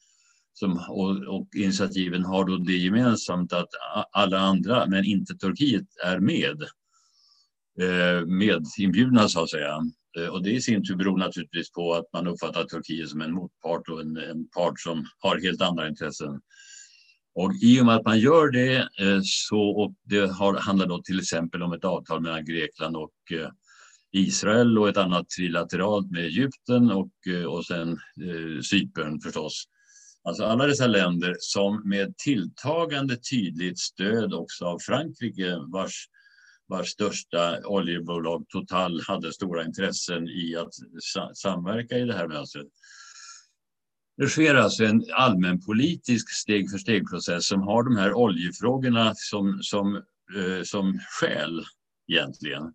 Som, 0.61 0.77
och, 0.89 1.35
och, 1.35 1.47
initiativen 1.55 2.23
har 2.25 2.45
då 2.45 2.57
det 2.57 2.77
gemensamt 2.77 3.53
att 3.53 3.69
alla 4.11 4.39
andra, 4.39 4.85
men 4.87 5.05
inte 5.05 5.35
Turkiet, 5.35 5.85
är 6.03 6.19
med. 6.19 6.61
Eh, 7.81 8.25
medinbjudna 8.25 9.27
så 9.27 9.43
att 9.43 9.49
säga. 9.49 9.79
Eh, 10.17 10.27
och 10.27 10.43
det 10.43 10.51
i 10.51 10.61
sin 10.61 10.85
tur 10.85 10.95
beror 10.95 11.17
naturligtvis 11.17 11.71
på 11.71 11.93
att 11.93 12.05
man 12.13 12.27
uppfattar 12.27 12.63
Turkiet 12.63 13.09
som 13.09 13.21
en 13.21 13.33
motpart 13.33 13.89
och 13.89 14.01
en, 14.01 14.17
en 14.17 14.47
part 14.47 14.79
som 14.79 15.05
har 15.19 15.41
helt 15.41 15.61
andra 15.61 15.87
intressen. 15.87 16.41
Och 17.35 17.51
i 17.61 17.81
och 17.81 17.85
med 17.85 17.95
att 17.95 18.05
man 18.05 18.19
gör 18.19 18.51
det 18.51 18.75
eh, 18.77 19.19
så, 19.23 19.61
och 19.61 19.93
det 20.03 20.31
har, 20.31 20.59
handlar 20.59 20.87
då 20.87 21.01
till 21.01 21.19
exempel 21.19 21.63
om 21.63 21.73
ett 21.73 21.85
avtal 21.85 22.21
mellan 22.21 22.45
Grekland 22.45 22.95
och 22.95 23.31
eh, 23.31 23.49
Israel 24.11 24.77
och 24.77 24.89
ett 24.89 24.97
annat 24.97 25.29
trilateralt 25.29 26.11
med 26.11 26.25
Egypten 26.25 26.91
och, 26.91 27.11
och 27.47 27.65
sen 27.65 27.89
eh, 27.91 28.61
Cypern 28.61 29.21
förstås. 29.21 29.67
Alltså 30.23 30.43
alla 30.43 30.67
dessa 30.67 30.87
länder 30.87 31.35
som 31.39 31.89
med 31.89 32.17
tilltagande 32.17 33.17
tydligt 33.17 33.79
stöd 33.79 34.33
också 34.33 34.65
av 34.65 34.79
Frankrike 34.79 35.57
vars 35.73 36.07
vars 36.71 36.89
största 36.89 37.67
oljebolag 37.67 38.45
Total 38.49 39.01
hade 39.07 39.33
stora 39.33 39.65
intressen 39.65 40.27
i 40.27 40.55
att 40.55 40.73
samverka 41.37 41.97
i 41.97 42.05
det 42.05 42.13
här 42.13 42.27
mönstret. 42.27 42.67
Det 44.17 44.27
sker 44.27 44.55
alltså 44.55 44.83
en 44.83 45.03
allmänpolitisk 45.13 46.29
steg 46.29 46.71
för 46.71 46.77
steg-process 46.77 47.47
som 47.47 47.61
har 47.61 47.83
de 47.83 47.95
här 47.95 48.13
oljefrågorna 48.13 49.13
som, 49.15 49.59
som, 49.61 49.95
eh, 50.35 50.63
som 50.63 50.99
skäl 51.09 51.65
egentligen. 52.11 52.73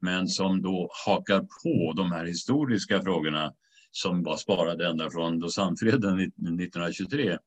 Men 0.00 0.28
som 0.28 0.62
då 0.62 0.90
hakar 1.06 1.40
på 1.40 1.92
de 1.96 2.12
här 2.12 2.24
historiska 2.24 3.02
frågorna 3.02 3.52
som 3.90 4.22
var 4.22 4.36
sparade 4.36 4.88
ända 4.88 5.10
från 5.10 5.38
Lausanne-freden 5.38 6.20
1923 6.20 7.38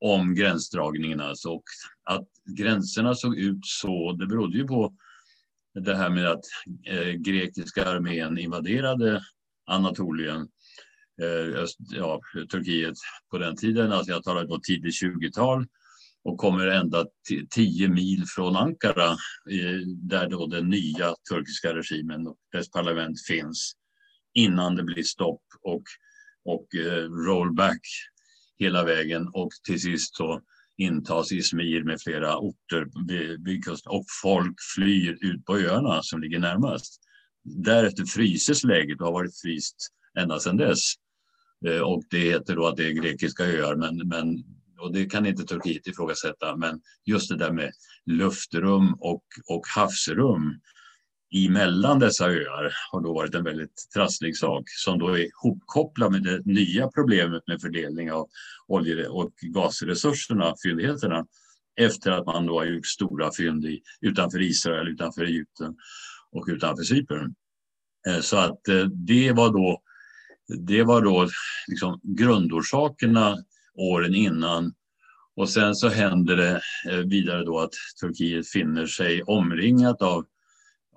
om 0.00 0.34
gränsdragningen. 0.34 1.20
Alltså. 1.20 1.48
Och 1.48 1.64
att 2.04 2.28
gränserna 2.58 3.14
såg 3.14 3.38
ut 3.38 3.60
så, 3.62 4.12
det 4.12 4.26
berodde 4.26 4.58
ju 4.58 4.66
på 4.66 4.94
det 5.74 5.96
här 5.96 6.10
med 6.10 6.26
att 6.26 6.44
eh, 6.86 7.12
grekiska 7.12 7.84
armén 7.84 8.38
invaderade 8.38 9.22
Anatolien, 9.66 10.48
eh, 11.22 11.62
öst, 11.62 11.78
ja, 11.80 12.20
Turkiet 12.50 12.94
på 13.30 13.38
den 13.38 13.56
tiden, 13.56 13.92
alltså 13.92 14.12
jag 14.12 14.22
talar 14.22 14.44
då 14.44 14.60
tidigt 14.60 15.02
20-tal 15.02 15.66
och 16.24 16.38
kommer 16.38 16.66
ända 16.66 17.06
10 17.50 17.88
mil 17.88 18.24
från 18.26 18.56
Ankara 18.56 19.10
eh, 19.50 19.86
där 19.86 20.28
då 20.28 20.46
den 20.46 20.68
nya 20.68 21.14
turkiska 21.30 21.74
regimen 21.74 22.26
och 22.26 22.36
dess 22.52 22.70
parlament 22.70 23.16
finns 23.26 23.72
innan 24.34 24.76
det 24.76 24.82
blir 24.82 25.02
stopp 25.02 25.42
och, 25.62 25.82
och 26.44 26.74
eh, 26.74 27.04
rollback 27.26 27.80
hela 28.58 28.84
vägen 28.84 29.28
och 29.32 29.50
till 29.66 29.80
sist 29.80 30.16
så 30.16 30.40
intas 30.78 31.32
Izmir 31.32 31.82
med 31.84 32.00
flera 32.00 32.38
orter 32.38 32.86
vid 33.44 33.64
kusten 33.64 33.92
och 33.92 34.04
folk 34.22 34.56
flyr 34.76 35.18
ut 35.20 35.44
på 35.44 35.58
öarna 35.58 36.02
som 36.02 36.20
ligger 36.20 36.38
närmast. 36.38 37.00
Därefter 37.44 38.04
fryses 38.04 38.64
läget 38.64 39.00
och 39.00 39.06
har 39.06 39.12
varit 39.12 39.40
fryst 39.40 39.76
ända 40.18 40.40
sedan 40.40 40.56
dess. 40.56 40.92
Eh, 41.66 41.80
och 41.80 42.02
det 42.10 42.18
heter 42.18 42.56
då 42.56 42.66
att 42.66 42.76
det 42.76 42.86
är 42.86 42.92
grekiska 42.92 43.44
öar, 43.44 43.76
men, 43.76 44.08
men, 44.08 44.44
och 44.80 44.92
det 44.92 45.06
kan 45.06 45.26
inte 45.26 45.44
Turkiet 45.44 45.86
ifrågasätta. 45.86 46.56
Men 46.56 46.80
just 47.04 47.28
det 47.28 47.36
där 47.36 47.52
med 47.52 47.72
luftrum 48.06 48.94
och, 49.00 49.24
och 49.48 49.66
havsrum 49.74 50.60
emellan 51.32 51.98
dessa 51.98 52.26
öar 52.26 52.72
har 52.92 53.00
då 53.00 53.14
varit 53.14 53.34
en 53.34 53.44
väldigt 53.44 53.88
trasslig 53.94 54.36
sak 54.36 54.62
som 54.66 54.98
då 54.98 55.18
är 55.18 55.28
hopkopplad 55.42 56.12
med 56.12 56.22
det 56.22 56.42
nya 56.44 56.88
problemet 56.88 57.42
med 57.46 57.60
fördelning 57.60 58.12
av 58.12 58.28
olje 58.68 59.08
och 59.08 59.32
gasresurserna, 59.42 60.54
fyndigheterna, 60.64 61.26
efter 61.80 62.10
att 62.10 62.26
man 62.26 62.46
då 62.46 62.58
har 62.58 62.64
gjort 62.64 62.86
stora 62.86 63.30
fynd 63.36 63.64
i, 63.64 63.82
utanför 64.00 64.42
Israel, 64.42 64.88
utanför 64.88 65.24
Egypten 65.24 65.76
och 66.32 66.44
utanför 66.48 66.82
Cypern. 66.82 67.34
Eh, 68.08 68.20
så 68.20 68.36
att 68.36 68.68
eh, 68.68 68.84
det 68.84 69.32
var 69.32 69.52
då, 69.52 69.82
det 70.58 70.82
var 70.82 71.02
då 71.02 71.28
liksom 71.68 72.00
grundorsakerna 72.02 73.36
åren 73.74 74.14
innan 74.14 74.74
och 75.36 75.48
sen 75.48 75.74
så 75.74 75.88
händer 75.88 76.36
det 76.36 76.60
eh, 76.90 76.98
vidare 76.98 77.44
då 77.44 77.58
att 77.58 77.72
Turkiet 78.00 78.48
finner 78.48 78.86
sig 78.86 79.22
omringat 79.22 80.02
av 80.02 80.24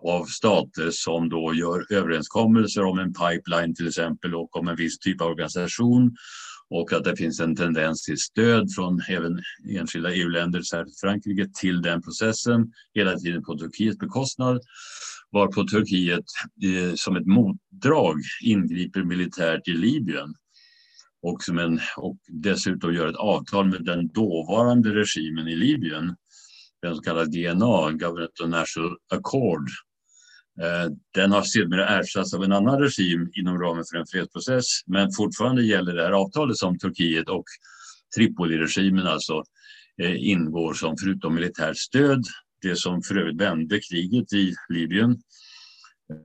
av 0.04 0.26
stater 0.26 0.90
som 0.92 1.30
då 1.30 1.54
gör 1.54 1.94
överenskommelser 1.94 2.84
om 2.84 3.00
en 3.00 3.14
pipeline 3.14 3.76
till 3.76 3.88
exempel 3.88 4.36
och 4.36 4.56
om 4.56 4.68
en 4.68 4.76
viss 4.76 5.00
typ 5.00 5.22
av 5.22 5.28
organisation 5.28 6.16
och 6.70 6.94
att 6.94 7.04
det 7.04 7.16
finns 7.16 7.40
en 7.40 7.56
tendens 7.56 8.04
till 8.04 8.18
stöd 8.18 8.74
från 8.76 9.02
även 9.10 9.42
enskilda 9.70 10.14
EU-länder, 10.14 10.62
särskilt 10.62 11.00
Frankrike, 11.00 11.50
till 11.62 11.82
den 11.82 12.02
processen, 12.02 12.72
hela 12.94 13.16
tiden 13.16 13.44
på 13.44 13.58
Turkiets 13.58 13.98
bekostnad. 13.98 14.62
Varpå 15.32 15.64
Turkiet 15.64 16.26
eh, 16.64 16.94
som 16.96 17.16
ett 17.16 17.26
motdrag 17.26 18.16
ingriper 18.44 19.04
militärt 19.04 19.68
i 19.68 19.72
Libyen 19.72 20.34
och, 21.22 21.44
som 21.44 21.60
en, 21.60 21.80
och 21.98 22.18
dessutom 22.28 22.94
gör 22.94 23.08
ett 23.08 23.16
avtal 23.16 23.70
med 23.70 23.86
den 23.86 24.08
dåvarande 24.08 24.96
regimen 24.96 25.48
i 25.48 25.56
Libyen, 25.56 26.16
den 26.82 26.96
så 26.96 27.02
kallade 27.02 27.30
GNA, 27.32 27.92
Government 27.92 28.40
of 28.44 28.50
National 28.50 28.98
Accord, 29.12 29.68
Eh, 30.62 30.92
den 31.14 31.32
har 31.32 31.42
sedermera 31.42 32.00
ersatts 32.00 32.34
av 32.34 32.44
en 32.44 32.52
annan 32.52 32.80
regim 32.80 33.32
inom 33.34 33.60
ramen 33.60 33.84
för 33.92 33.98
en 33.98 34.06
fredsprocess, 34.08 34.66
men 34.86 35.12
fortfarande 35.12 35.64
gäller 35.64 35.96
det 35.96 36.04
här 36.04 36.12
avtalet 36.12 36.58
som 36.58 36.78
Turkiet 36.78 37.30
och 37.30 37.46
Tripoli-regimen 38.18 39.08
alltså 39.08 39.44
eh, 40.02 40.28
ingår 40.28 40.74
som 40.74 40.96
förutom 40.98 41.36
militärt 41.36 41.78
stöd, 41.78 42.24
det 42.62 42.76
som 42.76 43.02
för 43.02 43.18
övrigt 43.18 43.42
vände 43.42 43.80
kriget 43.80 44.34
i 44.34 44.54
Libyen 44.70 45.12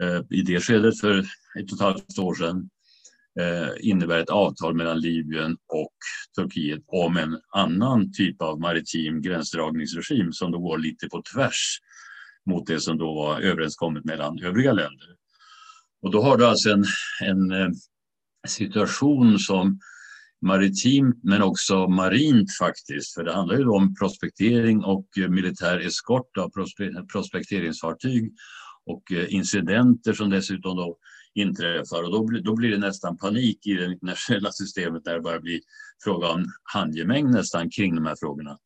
eh, 0.03 0.21
i 0.31 0.43
det 0.43 0.61
skedet 0.61 1.01
för 1.01 1.19
ett 1.19 1.73
och 1.73 1.79
ett 1.79 1.81
halvt 1.81 2.19
år 2.19 2.35
sedan 2.35 2.69
innebär 3.81 4.19
ett 4.19 4.31
avtal 4.31 4.75
mellan 4.75 5.01
Libyen 5.01 5.57
och 5.73 5.95
Turkiet 6.37 6.83
om 6.87 7.17
en 7.17 7.39
annan 7.55 8.13
typ 8.13 8.43
av 8.43 8.61
maritim 8.61 9.23
gränsdragningsregim 9.23 10.33
som 10.33 10.53
då 10.53 10.59
går 10.59 10.79
lite 10.79 11.09
på 11.09 11.23
tvärs 11.35 11.79
mot 12.49 12.67
det 12.67 12.81
som 12.81 12.99
då 12.99 13.15
var 13.15 13.41
överenskommet 13.41 14.05
mellan 14.05 14.39
övriga 14.43 14.73
länder. 14.73 15.09
Och 16.03 16.11
då 16.11 16.23
har 16.23 16.37
du 16.37 16.47
alltså 16.47 16.71
en, 16.71 16.85
en 17.21 17.51
eh, 17.51 17.69
situation 18.49 19.39
som 19.39 19.79
maritimt 20.41 21.21
men 21.23 21.43
också 21.43 21.89
marint 21.89 22.57
faktiskt, 22.59 23.15
för 23.15 23.25
det 23.25 23.33
handlar 23.33 23.59
ju 23.59 23.69
om 23.69 23.95
prospektering 23.95 24.85
och 24.85 25.07
eh, 25.19 25.29
militär 25.29 25.79
eskort 25.79 26.37
av 26.37 26.51
prospekteringsfartyg 27.13 28.33
och 28.87 29.13
eh, 29.13 29.35
incidenter 29.35 30.13
som 30.13 30.31
dessutom 30.31 30.77
då 30.77 30.97
inträffar 31.35 32.03
och 32.03 32.13
då, 32.13 32.25
blir, 32.25 32.43
då 32.43 32.55
blir 32.55 32.71
det 32.71 32.79
nästan 32.79 33.17
panik 33.17 33.67
i 33.67 33.75
det 33.75 33.85
internationella 33.85 34.53
systemet 34.53 35.03
när 35.05 35.15
det 35.15 35.21
börjar 35.21 35.41
bli 35.41 35.61
fråga 36.05 36.29
om 36.29 36.47
handgemäng 36.63 37.31
nästan 37.31 37.71
kring 37.71 37.95
de 37.95 38.07
här 38.07 38.17
frågorna. 38.21 38.59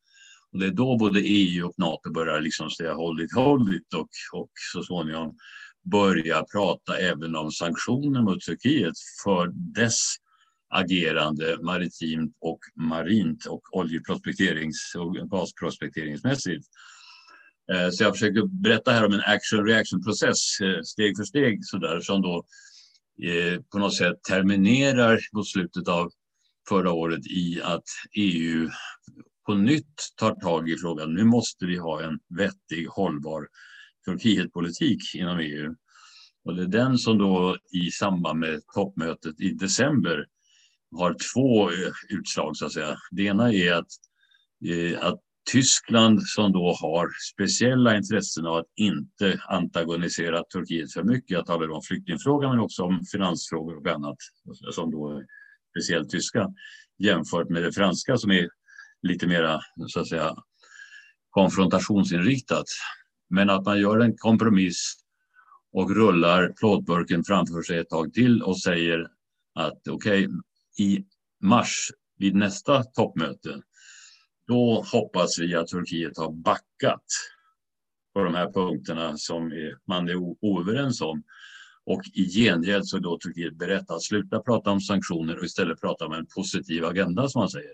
Och 0.53 0.59
det 0.59 0.65
är 0.65 0.71
då 0.71 0.97
både 0.97 1.19
EU 1.19 1.65
och 1.67 1.73
NATO 1.77 2.11
börjar 2.11 2.41
liksom 2.41 2.69
säga 2.69 2.93
håll 2.93 3.21
it, 3.21 3.35
håll 3.35 3.75
it 3.75 3.93
och, 3.93 4.41
och 4.41 4.51
så 4.73 4.83
småningom 4.83 5.37
börja 5.91 6.45
prata 6.53 6.97
även 6.97 7.35
om 7.35 7.51
sanktioner 7.51 8.21
mot 8.21 8.41
Turkiet 8.41 8.93
för 9.23 9.51
dess 9.53 10.15
agerande 10.73 11.57
maritimt 11.61 12.37
och 12.41 12.59
marint 12.75 13.45
och 13.45 13.61
oljeprospekterings 13.77 14.95
och 14.97 15.15
gasprospekteringsmässigt. 15.15 16.67
Eh, 17.73 17.89
så 17.89 18.03
jag 18.03 18.13
försöker 18.13 18.61
berätta 18.61 18.91
här 18.91 19.05
om 19.05 19.13
en 19.13 19.21
action-reaction-process 19.25 20.59
eh, 20.61 20.81
steg 20.83 21.17
för 21.17 21.23
steg 21.23 21.65
sådär 21.65 21.99
som 21.99 22.21
då 22.21 22.45
eh, 23.23 23.61
på 23.71 23.79
något 23.79 23.95
sätt 23.95 24.23
terminerar 24.29 25.19
mot 25.33 25.47
slutet 25.47 25.87
av 25.87 26.11
förra 26.69 26.91
året 26.91 27.27
i 27.27 27.61
att 27.63 27.83
EU 28.15 28.69
på 29.45 29.55
nytt 29.55 30.01
tar 30.19 30.35
tag 30.35 30.69
i 30.69 30.77
frågan. 30.77 31.13
Nu 31.13 31.23
måste 31.23 31.65
vi 31.65 31.77
ha 31.77 32.03
en 32.03 32.19
vettig, 32.37 32.87
hållbar 32.87 33.47
Turkietpolitik 34.05 35.15
inom 35.15 35.39
EU. 35.39 35.75
Och 36.45 36.55
det 36.55 36.63
är 36.63 36.67
den 36.67 36.97
som 36.97 37.17
då 37.17 37.57
i 37.71 37.91
samband 37.91 38.39
med 38.39 38.61
toppmötet 38.75 39.39
i 39.39 39.49
december 39.49 40.25
har 40.95 41.15
två 41.33 41.69
eh, 41.69 41.91
utslag 42.09 42.57
så 42.57 42.65
att 42.65 42.73
säga. 42.73 42.97
Det 43.11 43.23
ena 43.23 43.53
är 43.53 43.73
att, 43.73 43.87
eh, 44.65 45.07
att 45.07 45.19
Tyskland 45.51 46.23
som 46.23 46.51
då 46.51 46.77
har 46.81 47.09
speciella 47.33 47.97
intressen 47.97 48.45
av 48.45 48.55
att 48.55 48.65
inte 48.75 49.41
antagonisera 49.47 50.43
Turkiet 50.43 50.93
för 50.93 51.03
mycket. 51.03 51.29
Jag 51.31 51.45
talar 51.45 51.71
om 51.71 51.81
flyktingfrågan 51.81 52.49
men 52.49 52.59
också 52.59 52.83
om 52.83 53.01
finansfrågor 53.11 53.77
och 53.77 53.87
annat 53.87 54.17
som 54.71 54.91
då 54.91 55.09
är 55.09 55.25
speciellt 55.69 56.09
tyska 56.09 56.49
jämfört 56.97 57.49
med 57.49 57.63
det 57.63 57.71
franska 57.71 58.17
som 58.17 58.31
är 58.31 58.49
lite 59.03 59.27
mera 59.27 59.59
så 59.87 59.99
att 59.99 60.07
säga 60.07 60.35
konfrontationsinriktat. 61.29 62.65
Men 63.29 63.49
att 63.49 63.65
man 63.65 63.79
gör 63.79 63.99
en 63.99 64.17
kompromiss 64.17 64.93
och 65.73 65.95
rullar 65.95 66.53
plåtburken 66.59 67.23
framför 67.23 67.61
sig 67.61 67.77
ett 67.77 67.89
tag 67.89 68.13
till 68.13 68.43
och 68.43 68.61
säger 68.61 69.07
att 69.55 69.87
okej, 69.89 70.27
okay, 70.27 70.39
i 70.79 71.05
mars 71.41 71.91
vid 72.17 72.35
nästa 72.35 72.83
toppmöte, 72.83 73.61
då 74.47 74.85
hoppas 74.91 75.39
vi 75.39 75.55
att 75.55 75.67
Turkiet 75.67 76.17
har 76.17 76.31
backat 76.31 77.05
på 78.13 78.23
de 78.23 78.35
här 78.35 78.51
punkterna 78.51 79.17
som 79.17 79.51
man 79.87 80.09
är 80.09 80.15
oöverens 80.15 81.01
om. 81.01 81.23
Och 81.85 82.01
i 82.13 82.29
gengäld 82.29 82.87
så 82.87 82.97
är 82.97 83.01
då 83.01 83.17
Turkiet 83.17 83.57
berett 83.57 83.91
att 83.91 84.03
sluta 84.03 84.39
prata 84.39 84.71
om 84.71 84.81
sanktioner 84.81 85.37
och 85.37 85.43
istället 85.43 85.81
prata 85.81 86.05
om 86.05 86.13
en 86.13 86.25
positiv 86.35 86.85
agenda 86.85 87.29
som 87.29 87.39
man 87.39 87.49
säger. 87.49 87.73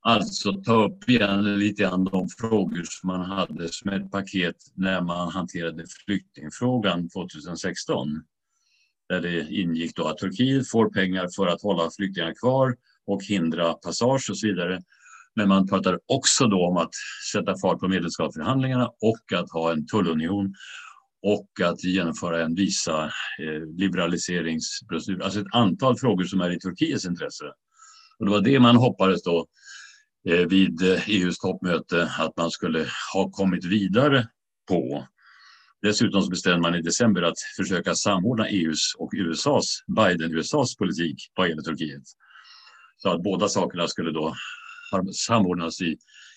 Alltså 0.00 0.52
ta 0.52 0.84
upp 0.84 1.08
igen 1.08 1.58
lite 1.58 1.82
grann 1.82 2.04
de 2.04 2.28
frågor 2.28 2.84
som 2.84 3.06
man 3.06 3.20
hade 3.20 3.68
som 3.68 3.90
ett 3.90 4.10
paket 4.10 4.56
när 4.74 5.00
man 5.00 5.32
hanterade 5.32 5.84
flyktingfrågan 6.04 7.08
2016. 7.08 8.08
Där 9.08 9.20
det 9.20 9.50
ingick 9.50 9.96
då 9.96 10.08
att 10.08 10.18
Turkiet 10.18 10.68
får 10.68 10.90
pengar 10.90 11.28
för 11.36 11.46
att 11.46 11.62
hålla 11.62 11.90
flyktingar 11.90 12.34
kvar 12.34 12.76
och 13.06 13.24
hindra 13.24 13.72
passage 13.72 14.30
och 14.30 14.38
så 14.38 14.46
vidare. 14.46 14.82
Men 15.36 15.48
man 15.48 15.68
pratade 15.68 15.98
också 16.06 16.46
då 16.46 16.66
om 16.66 16.76
att 16.76 16.90
sätta 17.32 17.58
fart 17.58 17.80
på 17.80 17.88
medlemskapsförhandlingarna 17.88 18.86
och 18.86 19.38
att 19.38 19.50
ha 19.52 19.72
en 19.72 19.86
tullunion 19.86 20.54
och 21.22 21.48
att 21.64 21.84
genomföra 21.84 22.44
en 22.44 22.54
visa 22.54 23.04
eh, 23.04 23.66
liberaliseringsprocedur. 23.76 25.22
Alltså 25.22 25.40
ett 25.40 25.54
antal 25.54 25.98
frågor 25.98 26.24
som 26.24 26.40
är 26.40 26.50
i 26.50 26.58
Turkiets 26.58 27.04
intresse. 27.04 27.44
Och 28.18 28.26
det 28.26 28.30
var 28.30 28.40
det 28.40 28.60
man 28.60 28.76
hoppades 28.76 29.22
då 29.22 29.46
Eh, 30.26 30.46
vid 30.46 30.82
eh, 30.82 31.08
EUs 31.08 31.38
toppmöte 31.38 32.12
att 32.18 32.36
man 32.36 32.50
skulle 32.50 32.86
ha 33.14 33.30
kommit 33.30 33.64
vidare 33.64 34.28
på. 34.68 35.06
Dessutom 35.82 36.22
så 36.22 36.30
bestämde 36.30 36.60
man 36.60 36.74
i 36.74 36.82
december 36.82 37.22
att 37.22 37.38
försöka 37.56 37.94
samordna 37.94 38.48
EUs 38.48 38.94
och 38.98 39.10
USAs, 39.16 39.84
Biden-USAs 39.86 40.76
politik 40.76 41.16
vad 41.36 41.48
gäller 41.48 41.62
Turkiet. 41.62 42.02
Så 42.96 43.10
att 43.10 43.22
båda 43.22 43.48
sakerna 43.48 43.88
skulle 43.88 44.10
då 44.12 44.34
samordnas 45.26 45.80
i, 45.80 45.96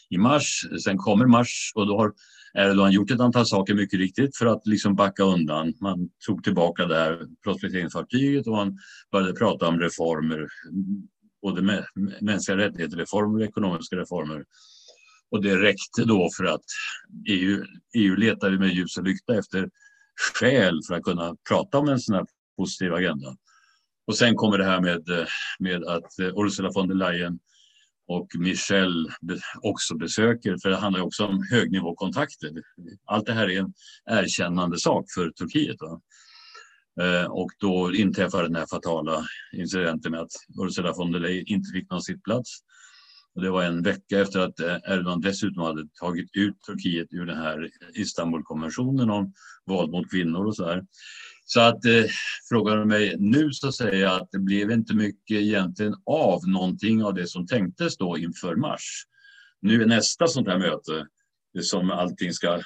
i 0.10 0.18
mars. 0.18 0.66
Sen 0.84 0.98
kommer 0.98 1.26
mars 1.26 1.72
och 1.76 1.88
då 1.88 1.98
har 1.98 2.14
Erdogan 2.54 2.92
gjort 2.92 3.12
ett 3.12 3.20
antal 3.20 3.46
saker 3.46 3.74
mycket 3.74 4.00
riktigt 4.00 4.38
för 4.38 4.46
att 4.46 4.68
liksom 4.68 4.96
backa 4.96 5.24
undan. 5.24 5.74
Man 5.82 6.10
tog 6.26 6.44
tillbaka 6.44 6.86
det 6.86 6.98
här 6.98 7.20
prospekteringsfartyget 7.44 8.48
och 8.48 8.54
man 8.54 8.78
började 9.12 9.34
prata 9.34 9.68
om 9.68 9.80
reformer 9.80 10.48
både 11.42 11.62
med 11.62 11.86
mänskliga 12.22 12.58
rättigheter, 12.58 12.98
reformer 12.98 13.40
och 13.40 13.46
ekonomiska 13.46 13.96
reformer. 13.96 14.46
Och 15.32 15.42
det 15.42 15.58
räckte 15.58 16.06
då 16.06 16.30
för 16.38 16.46
att 16.46 16.64
EU, 17.30 17.66
EU 17.96 18.16
letade 18.16 18.60
med 18.60 18.70
ljus 18.70 18.98
och 18.98 19.04
lykta 19.04 19.38
efter 19.38 19.70
skäl 20.34 20.80
för 20.88 20.96
att 20.96 21.04
kunna 21.04 21.36
prata 21.50 21.78
om 21.78 21.90
en 21.90 22.00
sån 22.00 22.16
här 22.16 22.26
positiv 22.58 22.94
agenda. 22.94 23.36
Och 24.08 24.18
sen 24.18 24.36
kommer 24.36 24.58
det 24.58 24.66
här 24.66 24.82
med, 24.82 25.28
med 25.60 25.84
att 25.84 26.20
Ursula 26.20 26.72
von 26.74 26.88
der 26.88 26.96
Leyen 26.96 27.40
och 28.08 28.28
Michel 28.40 29.10
också 29.62 29.96
besöker, 29.96 30.58
för 30.62 30.70
det 30.70 30.78
handlar 30.78 31.02
också 31.02 31.26
om 31.26 31.48
högnivåkontakter. 31.52 32.52
Allt 33.06 33.26
det 33.26 33.34
här 33.34 33.50
är 33.50 33.60
en 33.60 33.74
erkännande 34.06 34.80
sak 34.80 35.06
för 35.16 35.32
Turkiet. 35.32 35.78
Va? 35.80 36.02
Eh, 37.00 37.26
och 37.26 37.52
då 37.60 37.94
inträffade 37.96 38.44
den 38.44 38.56
här 38.56 38.66
fatala 38.66 39.26
incidenten 39.54 40.12
med 40.12 40.22
att 40.22 40.32
Ursula 40.64 40.94
von 40.94 41.12
der 41.12 41.20
Leyen 41.20 41.48
inte 41.48 41.72
fick 41.74 41.92
någon 41.92 42.02
sittplats. 42.02 42.60
Och 43.36 43.42
det 43.42 43.50
var 43.50 43.64
en 43.64 43.84
vecka 43.84 44.20
efter 44.20 44.40
att 44.40 44.60
eh, 44.60 44.76
Erdogan 44.88 45.22
dessutom 45.22 45.64
hade 45.64 45.88
tagit 46.00 46.30
ut 46.34 46.62
Turkiet 46.62 47.08
ur 47.12 47.26
den 47.26 47.38
här 47.38 47.70
Istanbulkonventionen 47.94 49.10
om 49.10 49.34
våld 49.66 49.92
mot 49.92 50.12
kvinnor 50.12 50.46
och 50.46 50.56
så 50.56 50.66
här. 50.66 50.84
Så 51.46 51.62
att 51.62 51.86
eh, 51.86 52.04
frågar 52.50 52.78
du 52.78 52.86
mig 52.86 53.16
nu 53.20 53.52
så 53.52 53.72
säger 53.72 54.02
jag 54.02 54.22
att 54.22 54.32
det 54.32 54.40
blev 54.40 54.72
inte 54.72 54.94
mycket 54.94 55.38
egentligen 55.38 55.96
av 56.06 56.48
någonting 56.48 57.04
av 57.04 57.14
det 57.14 57.28
som 57.28 57.48
tänktes 57.48 57.98
då 57.98 58.18
inför 58.18 58.56
mars. 58.56 59.04
Nu 59.62 59.82
är 59.82 59.86
nästa 59.86 60.28
sånt 60.28 60.48
här 60.48 60.60
möte 60.60 61.08
eh, 61.58 61.62
som 61.62 61.92
allting 61.92 62.34
ska 62.34 62.54
eh, 62.54 62.62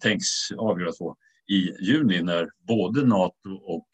tänks 0.00 0.26
avgöras 0.56 0.98
på 0.98 1.16
i 1.48 1.72
juni 1.80 2.22
när 2.22 2.48
både 2.68 3.06
Nato 3.06 3.54
och, 3.62 3.88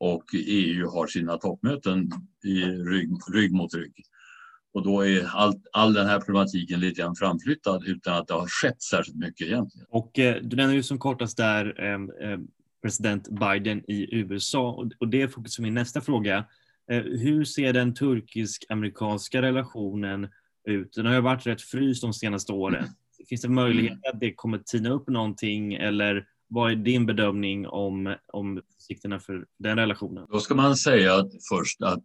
och 0.00 0.24
EU 0.46 0.90
har 0.90 1.06
sina 1.06 1.36
toppmöten 1.36 2.10
i 2.44 2.64
rygg, 2.64 3.10
rygg 3.34 3.52
mot 3.52 3.74
rygg. 3.74 3.94
Och 4.72 4.84
då 4.84 5.06
är 5.06 5.26
all, 5.26 5.54
all 5.72 5.92
den 5.92 6.06
här 6.06 6.20
problematiken 6.20 6.80
lite 6.80 7.00
grann 7.00 7.16
framflyttad 7.16 7.84
utan 7.86 8.16
att 8.16 8.28
det 8.28 8.34
har 8.34 8.46
skett 8.46 8.82
särskilt 8.82 9.18
mycket 9.18 9.46
egentligen. 9.46 9.86
Och 9.90 10.18
eh, 10.18 10.42
du 10.42 10.56
nämner 10.56 10.74
ju 10.74 10.82
som 10.82 10.98
kortast 10.98 11.36
där 11.36 11.84
eh, 11.84 12.38
president 12.82 13.28
Biden 13.28 13.90
i 13.90 14.14
USA 14.14 14.86
och, 14.98 15.08
det 15.08 15.22
är 15.22 15.28
fokus 15.28 15.56
på 15.56 15.62
min 15.62 15.74
nästa 15.74 16.00
fråga. 16.00 16.44
Eh, 16.90 17.02
hur 17.02 17.44
ser 17.44 17.72
den 17.72 17.94
turkisk-amerikanska 17.94 19.42
relationen 19.42 20.28
ut? 20.64 20.92
Den 20.92 21.06
har 21.06 21.14
ju 21.14 21.20
varit 21.20 21.46
rätt 21.46 21.62
fryst 21.62 22.02
de 22.02 22.12
senaste 22.12 22.52
åren. 22.52 22.86
Finns 23.28 23.42
det 23.42 23.48
möjlighet 23.48 23.98
att 24.12 24.20
det 24.20 24.34
kommer 24.34 24.58
tina 24.58 24.90
upp 24.90 25.08
någonting 25.08 25.74
eller 25.74 26.26
vad 26.50 26.72
är 26.72 26.76
din 26.76 27.06
bedömning 27.06 27.66
om, 27.66 28.16
om 28.32 28.62
sikterna 28.78 29.20
för 29.20 29.46
den 29.58 29.78
relationen? 29.78 30.26
Då 30.30 30.40
ska 30.40 30.54
man 30.54 30.76
säga 30.76 31.24
först 31.48 31.82
att, 31.82 32.04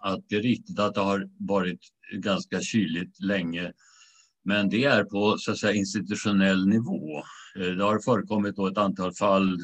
att 0.00 0.20
det 0.28 0.36
är 0.36 0.42
riktigt 0.42 0.78
att 0.78 0.94
det 0.94 1.00
har 1.00 1.28
varit 1.38 1.80
ganska 2.12 2.60
kyligt 2.60 3.20
länge. 3.20 3.72
Men 4.44 4.68
det 4.68 4.84
är 4.84 5.04
på 5.04 5.36
så 5.38 5.52
att 5.52 5.58
säga, 5.58 5.72
institutionell 5.72 6.68
nivå. 6.68 7.18
Eh, 7.58 7.66
det 7.66 7.84
har 7.84 7.98
förekommit 7.98 8.56
då 8.56 8.66
ett 8.66 8.78
antal 8.78 9.14
fall 9.14 9.58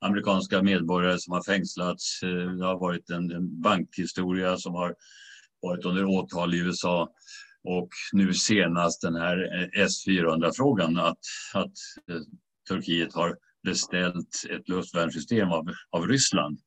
amerikanska 0.00 0.62
medborgare 0.62 1.18
som 1.18 1.32
har 1.32 1.42
fängslats. 1.42 2.22
Eh, 2.22 2.50
det 2.50 2.66
har 2.66 2.78
varit 2.78 3.10
en, 3.10 3.30
en 3.30 3.60
bankhistoria 3.60 4.56
som 4.56 4.74
har 4.74 4.94
varit 5.62 5.84
under 5.84 6.04
åtal 6.04 6.54
i 6.54 6.58
USA. 6.58 7.08
Och 7.64 7.88
nu 8.12 8.34
senast 8.34 9.02
den 9.02 9.14
här 9.14 9.62
eh, 9.62 9.82
S-400-frågan 9.84 10.98
att, 10.98 11.18
att 11.54 11.72
Turkiet 12.68 13.14
har 13.14 13.36
beställt 13.62 14.44
ett 14.50 14.68
luftvärnssystem 14.68 15.48
av, 15.48 15.68
av 15.90 16.08
Ryssland. 16.08 16.58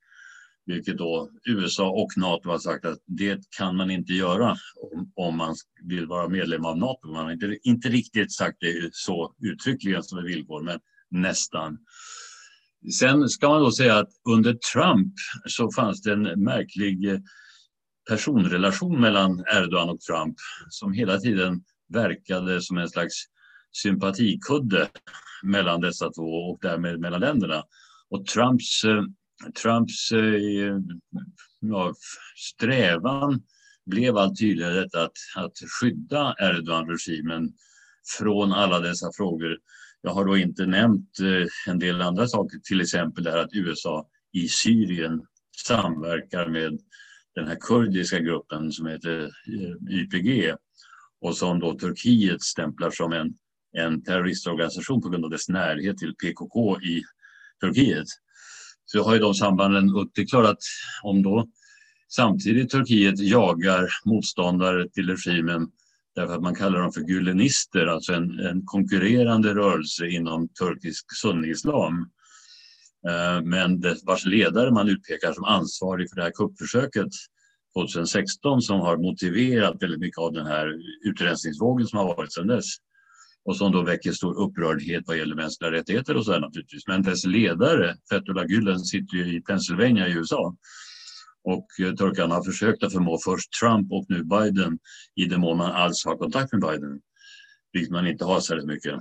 Vilket 0.66 0.98
då 0.98 1.30
USA 1.46 1.90
och 1.90 2.18
Nato 2.18 2.50
har 2.50 2.60
sagt 2.60 2.86
att 2.86 3.00
det 3.06 3.40
kan 3.58 3.76
man 3.76 3.92
inte 3.92 4.14
göra 4.14 4.56
om, 4.94 5.12
om 5.16 5.38
man 5.38 5.56
vill 5.84 6.08
vara 6.08 6.30
medlem 6.30 6.66
av 6.66 6.78
Nato. 6.78 7.08
Man 7.08 7.26
har 7.26 7.32
inte, 7.32 7.58
inte 7.64 7.90
riktigt 7.90 8.34
sagt 8.34 8.58
det 8.60 8.90
så 8.92 9.36
uttryckligen 9.44 10.04
som 10.04 10.20
ett 10.20 10.26
villkor, 10.26 10.64
men 10.64 10.80
nästan. 11.12 11.78
Sen 13.00 13.30
ska 13.30 13.50
man 13.50 13.62
då 13.62 13.72
säga 13.72 13.98
att 13.98 14.10
under 14.30 14.54
Trump 14.74 15.14
så 15.46 15.72
fanns 15.72 16.02
det 16.02 16.14
en 16.14 16.44
märklig 16.44 17.10
eh, 17.10 17.20
personrelation 18.10 19.02
mellan 19.02 19.40
Erdogan 19.40 19.90
och 19.90 20.00
Trump 20.00 20.36
som 20.70 20.94
hela 20.94 21.18
tiden 21.18 21.64
verkade 21.94 22.62
som 22.62 22.78
en 22.78 22.90
slags 22.90 23.14
sympatikudde 23.72 24.90
mellan 25.44 25.82
dessa 25.82 26.12
två 26.12 26.52
och 26.52 26.60
därmed 26.62 27.00
mellan 27.00 27.22
länderna. 27.22 27.64
Och 28.10 28.26
Trumps, 28.26 28.84
eh, 28.84 29.04
Trumps 29.62 30.12
eh, 30.12 30.78
ja, 31.60 31.94
strävan 32.36 33.42
blev 33.86 34.18
allt 34.18 34.40
tydligare 34.40 34.74
detta 34.74 35.04
att, 35.04 35.18
att 35.36 35.54
skydda 35.82 36.36
Erdogan-regimen 36.40 37.54
från 38.18 38.52
alla 38.52 38.80
dessa 38.80 39.12
frågor. 39.18 39.58
Jag 40.02 40.12
har 40.12 40.26
då 40.26 40.38
inte 40.38 40.66
nämnt 40.66 41.20
eh, 41.20 41.72
en 41.74 41.80
del 41.80 42.02
andra 42.02 42.28
saker, 42.28 42.60
till 42.64 42.82
exempel 42.82 43.24
det 43.24 43.42
att 43.42 43.54
USA 43.54 44.10
i 44.32 44.48
Syrien 44.48 45.22
samverkar 45.66 46.48
med 46.48 46.80
den 47.36 47.48
här 47.48 47.58
kurdiska 47.62 48.20
gruppen 48.20 48.72
som 48.72 48.88
heter 48.88 49.30
YPG 49.90 50.56
och 51.22 51.38
som 51.38 51.60
då 51.60 51.80
Turkiet 51.80 52.42
stämplar 52.42 52.92
som 52.92 53.14
en 53.14 53.34
en 53.78 54.04
terroristorganisation 54.04 55.02
på 55.02 55.10
grund 55.10 55.26
av 55.26 55.32
dess 55.32 55.50
närhet 55.50 55.98
till 55.98 56.16
PKK 56.16 56.82
i 56.82 57.04
Turkiet. 57.62 58.08
Så 58.86 59.04
har 59.04 59.14
ju 59.14 59.20
de 59.20 59.34
sambanden 59.34 59.96
och 59.96 60.08
det 60.14 60.22
är 60.22 60.26
klart 60.26 60.46
att 60.46 60.64
om 61.04 61.24
då 61.24 61.48
samtidigt 62.10 62.70
Turkiet 62.70 63.20
jagar 63.20 63.90
motståndare 64.06 64.90
till 64.90 65.10
regimen 65.10 65.68
därför 66.16 66.36
att 66.36 66.42
man 66.42 66.56
kallar 66.56 66.80
dem 66.80 66.92
för 66.92 67.02
gulenister, 67.02 67.88
alltså 67.88 68.14
en, 68.14 68.40
en 68.40 68.66
konkurrerande 68.66 69.56
rörelse 69.56 70.08
inom 70.08 70.50
turkisk 70.50 71.06
sunnislam. 71.22 72.10
Eh, 73.08 73.42
men 73.44 73.84
vars 74.06 74.26
ledare 74.26 74.72
man 74.72 74.90
utpekar 74.90 75.34
som 75.34 75.44
ansvarig 75.44 76.10
för 76.10 76.16
det 76.16 76.24
här 76.24 76.32
kuppförsöket 76.32 77.10
2016 77.78 78.62
som 78.62 78.80
har 78.80 78.98
motiverat 78.98 79.84
väldigt 79.84 80.00
mycket 80.00 80.18
av 80.18 80.34
den 80.34 80.46
här 80.46 80.74
utrensningsvågen 81.06 81.88
som 81.88 82.00
har 82.00 82.16
varit 82.16 82.34
sedan 82.34 82.48
dess 82.48 82.66
och 83.46 83.58
som 83.58 83.72
då 83.72 83.82
väcker 83.82 84.12
stor 84.12 84.40
upprördhet 84.40 85.04
vad 85.08 85.18
gäller 85.18 85.36
mänskliga 85.36 85.72
rättigheter 85.72 86.18
och 86.18 86.26
så 86.26 86.40
naturligtvis. 86.40 86.88
Men 86.88 87.02
dess 87.02 87.26
ledare, 87.26 87.96
Fethullah 88.10 88.46
Gülen, 88.46 88.78
sitter 88.78 89.18
ju 89.18 89.38
i 89.38 89.42
Pennsylvania 89.42 90.08
i 90.08 90.12
USA. 90.12 90.56
Och 91.44 91.68
eh, 91.82 91.94
turkarna 91.94 92.36
har 92.36 92.44
försökt 92.44 92.84
att 92.84 92.94
förmå 92.94 93.20
först 93.26 93.50
Trump 93.62 93.92
och 93.92 94.06
nu 94.10 94.24
Biden 94.24 94.80
i 95.16 95.26
den 95.26 95.42
mån 95.42 95.58
man 95.58 95.72
alls 95.72 96.06
har 96.06 96.18
kontakt 96.18 96.52
med 96.52 96.62
Biden, 96.62 97.02
vilket 97.74 97.92
man 97.92 98.08
inte 98.08 98.26
har 98.26 98.40
särskilt 98.40 98.68
mycket 98.68 99.00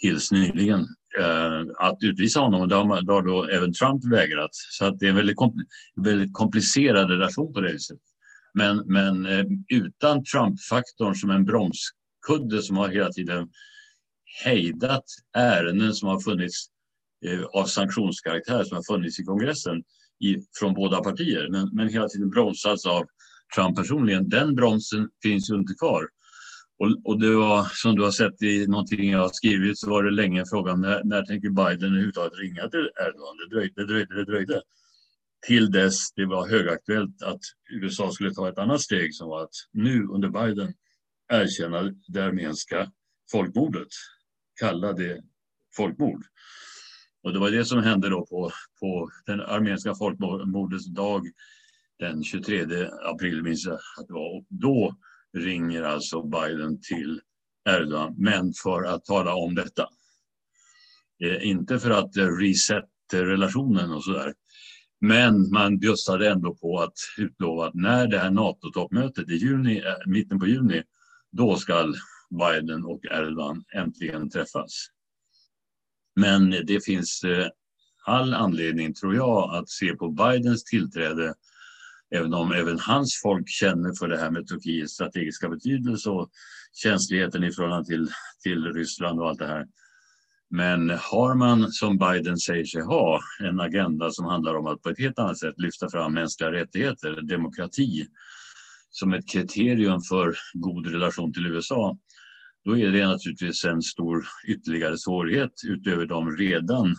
tills 0.00 0.32
nyligen, 0.32 0.80
eh, 1.18 1.60
att 1.78 1.98
utvisa 2.02 2.40
honom. 2.40 2.60
Och 2.60 2.68
det 2.68 2.74
har, 2.74 3.22
då 3.22 3.44
även 3.44 3.72
Trump 3.72 4.04
vägrat. 4.04 4.50
Så 4.52 4.84
att 4.84 4.98
det 4.98 5.06
är 5.06 5.10
en 5.10 5.16
väldigt, 5.16 5.36
kompl 5.36 5.60
väldigt 5.96 6.32
komplicerad 6.32 7.10
relation 7.10 7.52
på 7.52 7.60
det 7.60 7.72
viset. 7.72 7.98
Men, 8.54 8.82
men 8.86 9.26
eh, 9.26 9.44
utan 9.68 10.24
Trump-faktorn 10.24 11.14
som 11.14 11.30
en 11.30 11.44
broms 11.44 11.90
kudde 12.26 12.62
som 12.62 12.76
har 12.76 12.88
hela 12.88 13.12
tiden 13.12 13.48
hejdat 14.44 15.04
ärenden 15.36 15.94
som 15.94 16.08
har 16.08 16.20
funnits 16.20 16.66
eh, 17.26 17.42
av 17.42 17.64
sanktionskaraktär 17.64 18.64
som 18.64 18.76
har 18.76 18.82
funnits 18.82 19.20
i 19.20 19.24
kongressen 19.24 19.82
i, 20.20 20.36
från 20.58 20.74
båda 20.74 21.00
partier 21.00 21.48
men, 21.50 21.70
men 21.72 21.88
hela 21.88 22.08
tiden 22.08 22.30
bromsats 22.30 22.86
av 22.86 23.04
Trump 23.54 23.76
personligen. 23.76 24.28
Den 24.28 24.54
bromsen 24.54 25.08
finns 25.22 25.50
ju 25.50 25.54
inte 25.54 25.74
kvar. 25.74 26.08
Och, 26.78 27.10
och 27.10 27.20
det 27.20 27.34
var 27.34 27.66
som 27.72 27.96
du 27.96 28.02
har 28.02 28.10
sett 28.10 28.42
i 28.42 28.66
någonting 28.66 29.10
jag 29.10 29.18
har 29.18 29.28
skrivit 29.28 29.78
så 29.78 29.90
var 29.90 30.02
det 30.02 30.10
länge 30.10 30.44
frågan 30.50 30.80
när, 30.80 31.04
när 31.04 31.22
tänker 31.22 31.50
Biden 31.50 31.88
överhuvudtaget 31.88 32.38
ringa 32.38 32.68
till 32.68 32.90
Erdogan? 33.00 33.36
Det 33.36 33.54
dröjde, 33.54 33.72
det 33.76 33.86
dröjde, 33.86 34.14
det 34.14 34.24
dröjde. 34.24 34.62
Till 35.46 35.70
dess 35.70 36.12
det 36.12 36.26
var 36.26 36.48
högaktuellt 36.48 37.22
att 37.22 37.40
USA 37.70 38.10
skulle 38.10 38.34
ta 38.34 38.48
ett 38.48 38.58
annat 38.58 38.80
steg 38.80 39.14
som 39.14 39.28
var 39.28 39.42
att 39.42 39.54
nu 39.72 40.06
under 40.06 40.28
Biden 40.28 40.74
erkänna 41.32 41.94
det 42.08 42.24
armeniska 42.24 42.92
folkmordet, 43.32 43.88
kalla 44.60 44.92
det 44.92 45.22
folkmord. 45.76 46.24
Och 47.22 47.32
det 47.32 47.38
var 47.38 47.50
det 47.50 47.64
som 47.64 47.82
hände 47.82 48.08
då 48.08 48.26
på, 48.26 48.50
på 48.80 49.10
den 49.26 49.40
armeniska 49.40 49.94
folkmordets 49.94 50.86
dag 50.86 51.22
den 51.98 52.24
23 52.24 52.88
april, 53.04 53.42
minns 53.42 53.66
jag 53.66 53.74
att 53.74 54.06
det 54.06 54.12
var. 54.12 54.36
Och 54.36 54.44
då 54.48 54.96
ringer 55.36 55.82
alltså 55.82 56.22
Biden 56.22 56.80
till 56.80 57.20
Erdogan, 57.68 58.14
men 58.18 58.52
för 58.62 58.82
att 58.82 59.04
tala 59.04 59.34
om 59.34 59.54
detta. 59.54 59.88
Eh, 61.24 61.46
inte 61.48 61.78
för 61.78 61.90
att 61.90 62.10
reset 62.16 62.84
relationen 63.12 63.92
och 63.92 64.04
sådär. 64.04 64.34
Men 65.00 65.50
man 65.50 65.78
bjussade 65.78 66.30
ändå 66.30 66.54
på 66.54 66.80
att 66.80 66.94
utlova 67.18 67.66
att 67.66 67.74
när 67.74 68.06
det 68.06 68.18
här 68.18 68.30
NATO-toppmötet 68.30 69.30
i 69.30 69.34
juni, 69.34 69.78
eh, 69.78 70.06
mitten 70.06 70.38
på 70.38 70.46
juni 70.46 70.82
då 71.32 71.56
ska 71.56 71.94
Biden 72.30 72.84
och 72.84 73.04
Erdogan 73.04 73.64
äntligen 73.74 74.30
träffas. 74.30 74.86
Men 76.16 76.50
det 76.50 76.84
finns 76.84 77.24
eh, 77.24 77.46
all 78.04 78.34
anledning, 78.34 78.94
tror 78.94 79.14
jag, 79.14 79.54
att 79.54 79.70
se 79.70 79.94
på 79.94 80.08
Bidens 80.08 80.64
tillträde 80.64 81.34
även 82.14 82.34
om 82.34 82.52
även 82.52 82.78
hans 82.78 83.20
folk 83.22 83.48
känner 83.48 83.92
för 83.98 84.08
det 84.08 84.18
här 84.18 84.30
med 84.30 84.46
Turkiets 84.46 84.92
strategiska 84.92 85.48
betydelse 85.48 86.10
och 86.10 86.30
känsligheten 86.72 87.44
i 87.44 87.52
förhållande 87.52 87.86
till, 87.88 88.10
till 88.42 88.72
Ryssland 88.72 89.20
och 89.20 89.28
allt 89.28 89.38
det 89.38 89.46
här. 89.46 89.66
Men 90.50 90.90
har 90.90 91.34
man, 91.34 91.72
som 91.72 91.98
Biden 91.98 92.38
säger 92.38 92.64
sig 92.64 92.82
ha, 92.82 93.20
en 93.40 93.60
agenda 93.60 94.10
som 94.10 94.24
handlar 94.24 94.54
om 94.54 94.66
att 94.66 94.82
på 94.82 94.90
ett 94.90 94.98
helt 94.98 95.18
annat 95.18 95.38
sätt 95.38 95.54
lyfta 95.58 95.90
fram 95.90 96.14
mänskliga 96.14 96.52
rättigheter, 96.52 97.20
demokrati, 97.22 98.06
som 98.92 99.12
ett 99.12 99.28
kriterium 99.28 100.00
för 100.00 100.34
god 100.54 100.86
relation 100.86 101.32
till 101.32 101.46
USA, 101.46 101.96
då 102.64 102.78
är 102.78 102.92
det 102.92 103.06
naturligtvis 103.06 103.64
en 103.64 103.82
stor 103.82 104.24
ytterligare 104.48 104.98
svårighet 104.98 105.52
utöver 105.66 106.06
de 106.06 106.36
redan 106.36 106.94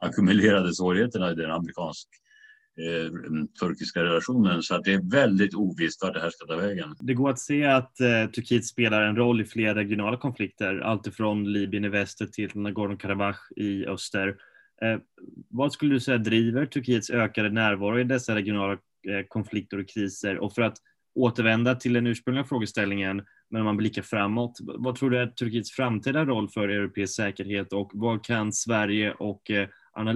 ackumulerade 0.00 0.74
svårigheterna 0.74 1.32
i 1.32 1.34
den 1.34 1.50
amerikansk 1.50 2.08
eh, 2.80 3.06
mm, 3.06 3.48
turkiska 3.48 4.04
relationen. 4.04 4.62
Så 4.62 4.74
att 4.74 4.84
det 4.84 4.92
är 4.92 5.10
väldigt 5.10 5.54
ovisst 5.54 6.02
vart 6.02 6.14
det 6.14 6.20
här 6.20 6.30
ska 6.30 6.46
ta 6.46 6.56
vägen. 6.56 6.94
Det 7.00 7.14
går 7.14 7.30
att 7.30 7.38
se 7.38 7.64
att 7.64 8.00
eh, 8.00 8.26
Turkiet 8.26 8.66
spelar 8.66 9.02
en 9.02 9.16
roll 9.16 9.40
i 9.40 9.44
flera 9.44 9.74
regionala 9.74 10.16
konflikter, 10.16 10.78
alltifrån 10.78 11.52
Libyen 11.52 11.84
i 11.84 11.88
väster 11.88 12.26
till 12.26 12.50
Nagorno-Karabach 12.50 13.52
i 13.56 13.86
öster. 13.86 14.36
Eh, 14.82 14.98
vad 15.50 15.72
skulle 15.72 15.94
du 15.94 16.00
säga 16.00 16.18
driver 16.18 16.66
Turkiets 16.66 17.10
ökade 17.10 17.50
närvaro 17.50 18.00
i 18.00 18.04
dessa 18.04 18.34
regionala 18.34 18.72
eh, 18.72 19.26
konflikter 19.28 19.78
och 19.78 19.88
kriser? 19.88 20.38
Och 20.38 20.54
för 20.54 20.62
att 20.62 20.76
återvända 21.14 21.74
till 21.74 21.92
den 21.92 22.06
ursprungliga 22.06 22.44
frågeställningen, 22.44 23.22
men 23.50 23.60
om 23.60 23.64
man 23.64 23.76
blickar 23.76 24.02
framåt, 24.02 24.58
vad 24.60 24.96
tror 24.96 25.10
du 25.10 25.18
är 25.18 25.26
Turkiets 25.26 25.70
framtida 25.70 26.24
roll 26.24 26.48
för 26.48 26.68
europeisk 26.68 27.14
säkerhet 27.14 27.72
och 27.72 27.90
vad 27.94 28.24
kan 28.24 28.52
Sverige 28.52 29.12
och 29.12 29.50
eh, 29.50 29.68
andra 29.92 30.12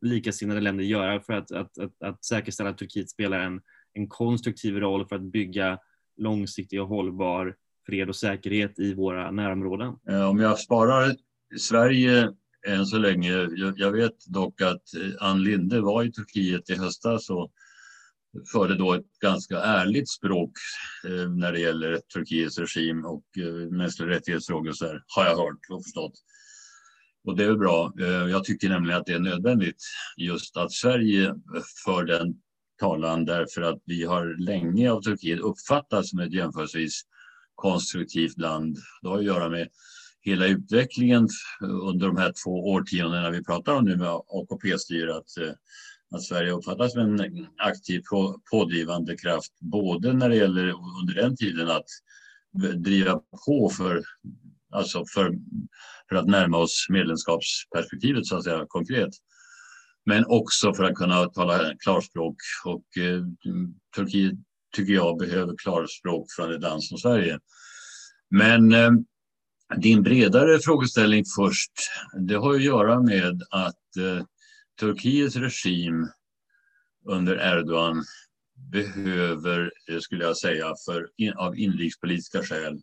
likasinnade 0.00 0.60
länder 0.60 0.84
göra 0.84 1.20
för 1.20 1.32
att, 1.32 1.52
att, 1.52 1.78
att, 1.78 2.02
att 2.02 2.24
säkerställa 2.24 2.70
att 2.70 2.78
Turkiet 2.78 3.10
spelar 3.10 3.40
en, 3.40 3.60
en 3.92 4.08
konstruktiv 4.08 4.76
roll 4.76 5.06
för 5.08 5.16
att 5.16 5.22
bygga 5.22 5.78
långsiktig 6.16 6.82
och 6.82 6.88
hållbar 6.88 7.54
fred 7.86 8.08
och 8.08 8.16
säkerhet 8.16 8.78
i 8.78 8.94
våra 8.94 9.30
närområden? 9.30 9.94
Eh, 10.08 10.28
om 10.28 10.38
jag 10.38 10.58
sparar 10.58 11.16
Sverige 11.58 12.32
än 12.66 12.86
så 12.86 12.98
länge, 12.98 13.32
jag 13.76 13.92
vet 13.92 14.26
dock 14.26 14.60
att 14.60 14.94
eh, 14.94 15.28
Ann 15.28 15.42
Linde 15.42 15.80
var 15.80 16.02
i 16.04 16.12
Turkiet 16.12 16.70
i 16.70 16.74
höstas 16.74 17.30
och 17.30 17.52
förde 18.52 18.76
då 18.76 18.94
ett 18.94 19.18
ganska 19.22 19.58
ärligt 19.58 20.10
språk 20.10 20.52
eh, 21.04 21.30
när 21.30 21.52
det 21.52 21.60
gäller 21.60 22.00
Turkiets 22.14 22.58
regim 22.58 23.04
och 23.04 23.24
eh, 23.38 23.70
mänskliga 23.70 24.08
rättighetsfrågor 24.08 24.72
så 24.72 24.86
här, 24.86 25.02
har 25.06 25.24
jag 25.24 25.36
hört 25.36 25.60
och 25.70 25.84
förstått. 25.84 26.12
Och 27.24 27.36
det 27.36 27.44
är 27.44 27.56
bra. 27.56 27.92
Eh, 28.00 28.06
jag 28.06 28.44
tycker 28.44 28.68
nämligen 28.68 29.00
att 29.00 29.06
det 29.06 29.12
är 29.12 29.18
nödvändigt 29.18 29.82
just 30.16 30.56
att 30.56 30.72
Sverige 30.72 31.34
för 31.84 32.04
den 32.04 32.34
talan 32.80 33.24
därför 33.24 33.62
att 33.62 33.78
vi 33.84 34.04
har 34.04 34.44
länge 34.44 34.90
av 34.90 35.00
Turkiet 35.00 35.40
uppfattats 35.40 36.10
som 36.10 36.18
ett 36.18 36.32
jämförelsevis 36.32 37.02
konstruktivt 37.54 38.38
land. 38.38 38.78
Det 39.02 39.08
har 39.08 39.18
att 39.18 39.24
göra 39.24 39.48
med 39.48 39.68
hela 40.26 40.46
utvecklingen 40.46 41.28
eh, 41.62 41.88
under 41.88 42.06
de 42.06 42.16
här 42.16 42.32
två 42.44 42.72
årtiondena 42.72 43.30
vi 43.30 43.44
pratar 43.44 43.74
om 43.74 43.84
nu 43.84 43.96
med 43.96 44.08
AKP-styre 44.08 45.14
att, 46.14 46.22
Sverige 46.22 46.52
uppfattas 46.52 46.92
som 46.92 47.00
en 47.00 47.46
aktiv 47.56 48.02
pådrivande 48.50 49.16
kraft 49.16 49.52
både 49.60 50.12
när 50.12 50.28
det 50.28 50.36
gäller 50.36 50.74
under 51.00 51.14
den 51.14 51.36
tiden 51.36 51.70
att 51.70 51.86
driva 52.76 53.20
på 53.46 53.70
för, 53.70 54.02
alltså 54.72 55.04
för, 55.14 55.34
för 56.08 56.16
att 56.16 56.26
närma 56.26 56.58
oss 56.58 56.86
medlemskapsperspektivet 56.88 58.26
så 58.26 58.36
att 58.36 58.44
säga 58.44 58.64
konkret. 58.68 59.10
Men 60.04 60.24
också 60.26 60.74
för 60.74 60.84
att 60.84 60.94
kunna 60.94 61.24
tala 61.24 61.74
klarspråk 61.78 62.36
och 62.64 62.98
eh, 62.98 63.22
Turkiet 63.96 64.34
tycker 64.76 64.92
jag 64.92 65.18
behöver 65.18 65.54
klarspråk 65.56 66.26
från 66.36 66.54
ett 66.54 66.62
land 66.62 66.84
som 66.84 66.98
Sverige. 66.98 67.38
Men 68.30 68.72
eh, 68.72 68.90
din 69.76 70.02
bredare 70.02 70.58
frågeställning 70.58 71.24
först, 71.36 71.72
det 72.18 72.34
har 72.34 72.54
att 72.54 72.62
göra 72.62 73.02
med 73.02 73.42
att 73.50 73.96
eh, 73.98 74.24
Turkiets 74.80 75.36
regim 75.36 76.08
under 77.06 77.36
Erdogan 77.36 78.04
behöver, 78.72 79.70
skulle 80.00 80.24
jag 80.24 80.36
säga, 80.36 80.74
för, 80.86 81.08
av 81.36 81.58
inrikespolitiska 81.58 82.42
skäl, 82.42 82.80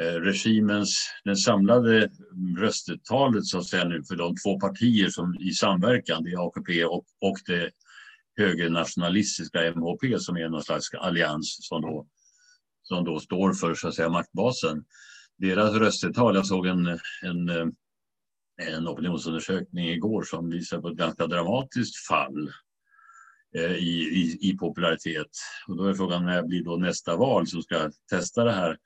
eh, 0.00 0.20
regimens, 0.20 1.10
den 1.24 1.36
samlade 1.36 2.10
röstetalet 2.58 3.46
så 3.46 3.58
att 3.58 3.66
säga 3.66 3.84
nu 3.84 4.04
för 4.04 4.16
de 4.16 4.34
två 4.44 4.60
partier 4.60 5.08
som 5.08 5.34
i 5.40 5.50
samverkan, 5.50 6.24
det 6.24 6.30
är 6.30 6.46
AKP 6.46 6.84
och, 6.84 7.04
och 7.20 7.38
det 7.46 7.70
högernationalistiska 8.36 9.74
MHP 9.74 10.18
som 10.18 10.36
är 10.36 10.48
någon 10.48 10.62
slags 10.62 10.94
allians 10.94 11.58
som 11.60 11.82
då, 11.82 12.06
som 12.82 13.04
då 13.04 13.20
står 13.20 13.52
för 13.52 13.74
så 13.74 13.88
att 13.88 13.94
säga 13.94 14.08
maktbasen. 14.08 14.84
Deras 15.38 15.74
röstetal, 15.74 16.34
jag 16.34 16.46
såg 16.46 16.66
en, 16.66 16.86
en, 17.22 17.48
eh, 17.48 17.66
en 18.62 18.88
opinionsundersökning 18.88 19.88
igår 19.88 20.22
som 20.22 20.50
visar 20.50 20.80
på 20.80 20.88
ett 20.88 20.96
ganska 20.96 21.26
dramatiskt 21.26 22.06
fall 22.06 22.52
eh, 23.56 23.72
i, 23.72 24.00
i, 24.00 24.38
i, 24.50 24.56
popularitet. 24.56 25.30
Och 25.68 25.76
då 25.76 25.84
är 25.84 25.94
frågan 25.94 26.24
när 26.24 26.42
blir 26.42 26.64
då 26.64 26.76
nästa 26.76 27.16
val 27.16 27.46
som 27.46 27.62
ska 27.62 27.90
testa 28.10 28.44
det 28.44 28.52
här? 28.52 28.78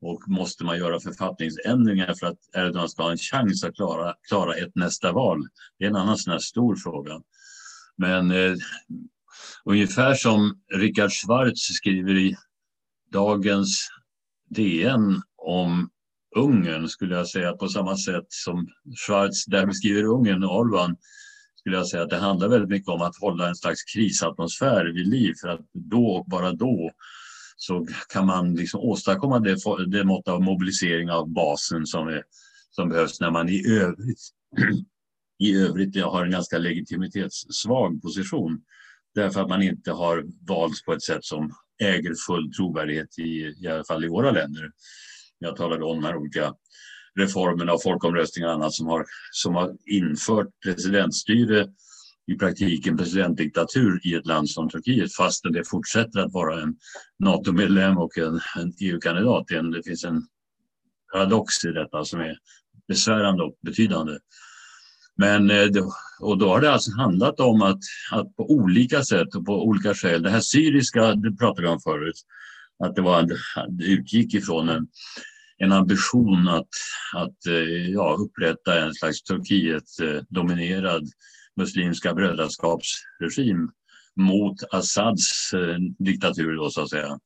Och 0.00 0.28
måste 0.28 0.64
man 0.64 0.78
göra 0.78 1.00
författningsändringar 1.00 2.14
för 2.14 2.26
att 2.26 2.38
Erdogan 2.56 2.88
ska 2.88 3.02
ha 3.02 3.10
en 3.10 3.18
chans 3.18 3.64
att 3.64 3.74
klara, 3.74 4.14
klara 4.28 4.54
ett 4.54 4.74
nästa 4.74 5.12
val? 5.12 5.48
Det 5.78 5.84
är 5.84 5.88
en 5.88 5.96
annan 5.96 6.18
sån 6.18 6.32
här 6.32 6.38
stor 6.38 6.76
fråga. 6.76 7.22
Men 7.96 8.30
eh, 8.30 8.54
ungefär 9.64 10.14
som 10.14 10.62
Richard 10.74 11.10
Schwarz 11.10 11.60
skriver 11.60 12.16
i 12.16 12.36
dagens 13.12 13.88
DN 14.48 15.22
om 15.36 15.90
Ungern 16.36 16.88
skulle 16.88 17.14
jag 17.14 17.28
säga 17.28 17.52
på 17.52 17.68
samma 17.68 17.96
sätt 17.96 18.26
som 18.28 18.68
Schwarz 19.06 19.44
där 19.46 19.66
beskriver 19.66 20.04
Ungern 20.04 20.44
och 20.44 20.58
Orban 20.58 20.96
skulle 21.60 21.76
jag 21.76 21.88
säga 21.88 22.02
att 22.02 22.10
det 22.10 22.16
handlar 22.16 22.48
väldigt 22.48 22.70
mycket 22.70 22.88
om 22.88 23.02
att 23.02 23.16
hålla 23.20 23.48
en 23.48 23.56
slags 23.56 23.84
krisatmosfär 23.94 24.84
vid 24.84 25.08
liv 25.08 25.34
för 25.40 25.48
att 25.48 25.60
då 25.72 26.06
och 26.06 26.24
bara 26.26 26.52
då 26.52 26.90
så 27.56 27.86
kan 28.12 28.26
man 28.26 28.54
liksom 28.54 28.80
åstadkomma 28.80 29.38
det, 29.38 29.56
det 29.86 30.04
mått 30.04 30.28
av 30.28 30.42
mobilisering 30.42 31.10
av 31.10 31.32
basen 31.32 31.86
som, 31.86 32.08
är, 32.08 32.22
som 32.70 32.88
behövs 32.88 33.20
när 33.20 33.30
man 33.30 33.48
i 33.48 33.68
övrigt, 33.68 34.20
i 35.38 35.56
övrigt 35.56 36.02
har 36.04 36.24
en 36.24 36.30
ganska 36.30 36.58
legitimitetssvag 36.58 38.02
position. 38.02 38.60
Därför 39.14 39.40
att 39.40 39.48
man 39.48 39.62
inte 39.62 39.92
har 39.92 40.24
valts 40.48 40.84
på 40.84 40.92
ett 40.92 41.02
sätt 41.02 41.24
som 41.24 41.52
äger 41.82 42.14
full 42.26 42.52
trovärdighet 42.52 43.18
i, 43.18 43.54
i 43.64 43.68
alla 43.68 43.84
fall 43.84 44.04
i 44.04 44.08
våra 44.08 44.30
länder. 44.30 44.70
Jag 45.42 45.56
talade 45.56 45.84
om 45.84 46.00
de 46.00 46.06
här 46.06 46.16
olika 46.16 46.54
reformerna 47.18 47.72
och 47.72 47.82
folkomröstningar 47.82 48.48
och 48.48 48.54
annat 48.54 48.74
som 48.74 48.86
har, 48.86 49.04
som 49.30 49.54
har 49.54 49.72
infört 49.86 50.48
presidentstyre 50.64 51.68
i 52.26 52.34
praktiken 52.34 52.96
presidentdiktatur 52.96 54.00
i 54.02 54.14
ett 54.14 54.26
land 54.26 54.50
som 54.50 54.70
Turkiet 54.70 55.14
fastän 55.14 55.52
det 55.52 55.68
fortsätter 55.68 56.20
att 56.20 56.32
vara 56.32 56.62
en 56.62 56.74
NATO-medlem 57.18 57.98
och 57.98 58.18
en, 58.18 58.40
en 58.58 58.72
EU-kandidat. 58.80 59.46
Det 59.48 59.82
finns 59.84 60.04
en 60.04 60.22
paradox 61.12 61.64
i 61.64 61.72
detta 61.72 62.04
som 62.04 62.20
är 62.20 62.38
besvärande 62.88 63.42
och 63.42 63.58
betydande. 63.62 64.18
Men, 65.16 65.50
eh, 65.50 65.68
och 66.20 66.38
då 66.38 66.48
har 66.48 66.60
det 66.60 66.72
alltså 66.72 66.90
handlat 66.96 67.40
om 67.40 67.62
att, 67.62 67.78
att 68.12 68.36
på 68.36 68.50
olika 68.50 69.02
sätt 69.02 69.34
och 69.34 69.46
på 69.46 69.64
olika 69.64 69.94
skäl, 69.94 70.22
det 70.22 70.30
här 70.30 70.40
syriska, 70.40 71.14
det 71.14 71.36
pratade 71.36 71.62
vi 71.62 71.68
om 71.68 71.80
förut, 71.80 72.14
att 72.84 72.94
det, 72.94 73.02
var, 73.02 73.22
det 73.68 73.84
utgick 73.84 74.34
ifrån 74.34 74.68
en, 74.68 74.86
en 75.60 75.72
ambition 75.72 76.48
att, 76.48 76.68
att 77.14 77.46
eh, 77.46 77.90
ja, 77.90 78.16
upprätta 78.20 78.80
en 78.80 78.94
slags 78.94 79.22
Turkiet-dominerad 79.22 81.08
muslimska 81.56 82.14
brödraskapsregim 82.14 83.70
mot 84.16 84.56
Assads 84.70 85.52
eh, 85.52 85.76
diktatur 85.98 86.56
då, 86.56 86.70
så 86.70 86.82
att 86.82 86.90
säga. 86.90 87.18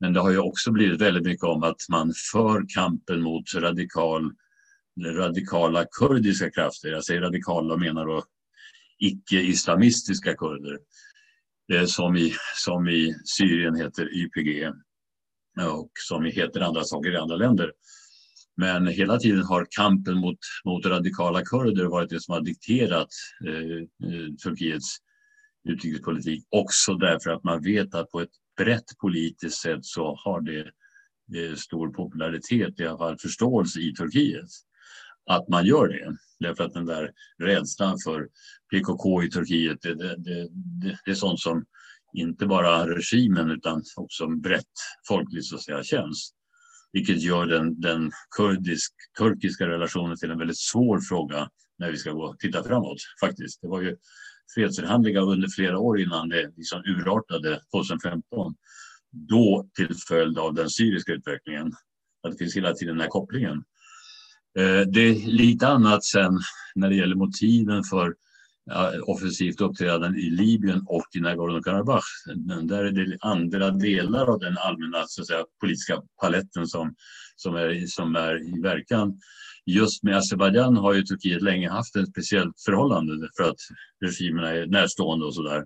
Men 0.00 0.12
det 0.12 0.20
har 0.20 0.30
ju 0.30 0.38
också 0.38 0.72
blivit 0.72 1.00
väldigt 1.00 1.24
mycket 1.24 1.44
om 1.44 1.62
att 1.62 1.80
man 1.90 2.12
för 2.32 2.64
kampen 2.74 3.22
mot 3.22 3.54
radikal, 3.54 4.32
radikala 5.06 5.84
kurdiska 5.98 6.50
krafter. 6.50 6.88
Jag 6.88 7.04
säger 7.04 7.20
radikala 7.20 7.74
och 7.74 7.80
menar 7.80 8.06
då 8.06 8.24
icke-islamistiska 8.98 10.34
kurder. 10.34 10.78
Det 11.68 11.86
som 11.86 12.16
i, 12.16 12.34
som 12.54 12.88
i 12.88 13.14
Syrien 13.24 13.74
heter 13.76 14.14
YPG 14.14 14.72
och 15.64 15.90
som 16.08 16.24
heter 16.24 16.60
andra 16.60 16.84
saker 16.84 17.12
i 17.12 17.16
andra 17.16 17.36
länder. 17.36 17.72
Men 18.56 18.86
hela 18.86 19.18
tiden 19.18 19.42
har 19.42 19.66
kampen 19.70 20.18
mot, 20.18 20.38
mot 20.64 20.86
radikala 20.86 21.42
kurder 21.42 21.84
varit 21.84 22.10
det 22.10 22.20
som 22.20 22.34
har 22.34 22.40
dikterat 22.40 23.08
eh, 23.46 24.10
eh, 24.10 24.34
Turkiets 24.44 24.96
utrikespolitik. 25.68 26.44
Också 26.50 26.94
därför 26.94 27.30
att 27.30 27.44
man 27.44 27.62
vet 27.62 27.94
att 27.94 28.10
på 28.10 28.20
ett 28.20 28.30
brett 28.56 28.98
politiskt 29.00 29.58
sätt 29.58 29.84
så 29.84 30.14
har 30.24 30.40
det 30.40 30.60
eh, 31.40 31.54
stor 31.56 31.88
popularitet, 31.88 32.80
i 32.80 32.86
alla 32.86 32.98
fall 32.98 33.18
förståelse 33.18 33.80
i 33.80 33.94
Turkiet. 33.94 34.48
Att 35.30 35.48
man 35.48 35.66
gör 35.66 35.88
det. 35.88 36.16
Därför 36.40 36.64
att 36.64 36.74
den 36.74 36.86
där 36.86 37.12
rädslan 37.42 37.98
för 38.04 38.28
PKK 38.70 39.22
i 39.22 39.30
Turkiet, 39.30 39.82
det, 39.82 39.94
det, 39.94 40.16
det, 40.16 40.48
det 41.04 41.10
är 41.10 41.14
sånt 41.14 41.40
som 41.40 41.64
inte 42.16 42.46
bara 42.46 42.88
regimen 42.88 43.50
utan 43.50 43.82
också 43.96 44.24
en 44.24 44.40
brett 44.40 44.64
folklig 45.08 45.44
så 45.44 45.56
att 45.56 45.62
säga, 45.62 45.82
tjänst. 45.82 46.34
Vilket 46.92 47.22
gör 47.22 47.46
den, 47.46 47.80
den 47.80 48.10
kurdisk-turkiska 48.36 49.66
relationen 49.68 50.16
till 50.16 50.30
en 50.30 50.38
väldigt 50.38 50.58
svår 50.58 51.00
fråga 51.00 51.48
när 51.78 51.90
vi 51.90 51.96
ska 51.96 52.12
gå 52.12 52.24
och 52.24 52.38
titta 52.38 52.64
framåt. 52.64 52.98
Faktiskt. 53.20 53.60
Det 53.62 53.68
var 53.68 53.82
ju 53.82 53.96
fredsförhandlingar 54.54 55.20
under 55.20 55.48
flera 55.48 55.78
år 55.78 56.00
innan 56.00 56.28
det 56.28 56.52
liksom 56.56 56.82
urartade 56.84 57.60
2015. 57.74 58.54
Då 59.10 59.68
till 59.76 59.94
följd 60.08 60.38
av 60.38 60.54
den 60.54 60.70
syriska 60.70 61.12
utvecklingen. 61.12 61.72
Att 62.22 62.32
det 62.32 62.38
finns 62.38 62.56
hela 62.56 62.72
tiden 62.72 62.94
den 62.94 63.00
här 63.00 63.08
kopplingen. 63.08 63.64
Eh, 64.58 64.80
det 64.80 65.00
är 65.00 65.26
lite 65.26 65.68
annat 65.68 66.04
sen 66.04 66.38
när 66.74 66.88
det 66.88 66.96
gäller 66.96 67.16
motiven 67.16 67.84
för 67.84 68.14
offensivt 69.02 69.60
uppträdande 69.60 70.20
i 70.20 70.30
Libyen 70.30 70.82
och 70.86 71.06
i 71.14 71.18
Nagorno-Karabach. 71.18 72.04
Där 72.62 72.84
är 72.84 72.92
det 72.92 73.18
andra 73.20 73.70
delar 73.70 74.26
av 74.26 74.38
den 74.38 74.58
allmänna 74.58 75.04
så 75.06 75.20
att 75.20 75.26
säga, 75.26 75.44
politiska 75.60 76.02
paletten 76.20 76.66
som, 76.66 76.94
som, 77.36 77.56
är, 77.56 77.86
som 77.86 78.16
är 78.16 78.56
i 78.56 78.60
verkan. 78.60 79.20
Just 79.66 80.02
med 80.02 80.16
Azerbajdzjan 80.16 80.76
har 80.76 80.94
ju 80.94 81.02
Turkiet 81.02 81.42
länge 81.42 81.70
haft 81.70 81.96
ett 81.96 82.08
speciellt 82.08 82.60
förhållande 82.64 83.28
för 83.36 83.44
att 83.44 83.56
regimerna 84.04 84.50
är 84.50 84.66
närstående 84.66 85.26
och 85.26 85.34
sådär. 85.34 85.64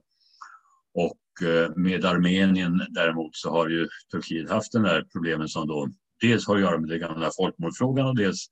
Och 0.94 1.48
eh, 1.48 1.70
med 1.76 2.04
Armenien 2.04 2.82
däremot 2.90 3.36
så 3.36 3.50
har 3.50 3.68
ju 3.68 3.88
Turkiet 4.12 4.50
haft 4.50 4.72
den 4.72 4.84
här 4.84 5.04
problemen 5.12 5.48
som 5.48 5.68
då 5.68 5.88
dels 6.20 6.46
har 6.46 6.56
att 6.56 6.62
göra 6.62 6.78
med 6.78 6.88
den 6.88 7.00
gamla 7.00 7.30
folkmordfrågan 7.36 8.06
och 8.06 8.16
dels 8.16 8.46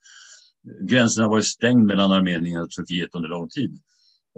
eh, 0.66 0.86
gränsen 0.86 1.22
har 1.22 1.30
varit 1.30 1.46
stängd 1.46 1.84
mellan 1.84 2.12
Armenien 2.12 2.60
och 2.60 2.70
Turkiet 2.70 3.14
under 3.14 3.28
lång 3.28 3.48
tid. 3.48 3.78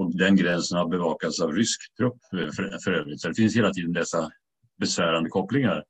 Och 0.00 0.16
den 0.16 0.36
gränsen 0.36 0.78
har 0.78 0.88
bevakats 0.88 1.40
av 1.40 1.52
rysk 1.52 1.96
trupp 1.96 2.18
eh, 2.32 2.52
för, 2.52 2.78
för 2.84 2.92
övrigt. 2.92 3.20
Så 3.20 3.28
det 3.28 3.34
finns 3.34 3.56
hela 3.56 3.72
tiden 3.72 3.92
dessa 3.92 4.30
besvärande 4.78 5.30
kopplingar. 5.30 5.84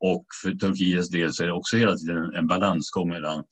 Och 0.00 0.26
för 0.42 0.50
Turkiets 0.50 1.10
del 1.10 1.32
så 1.32 1.42
är 1.42 1.46
det 1.46 1.52
också 1.52 1.76
hela 1.76 1.96
tiden 1.96 2.16
en, 2.16 2.34
en 2.34 2.46
balansgång 2.46 3.08
mellan, 3.08 3.44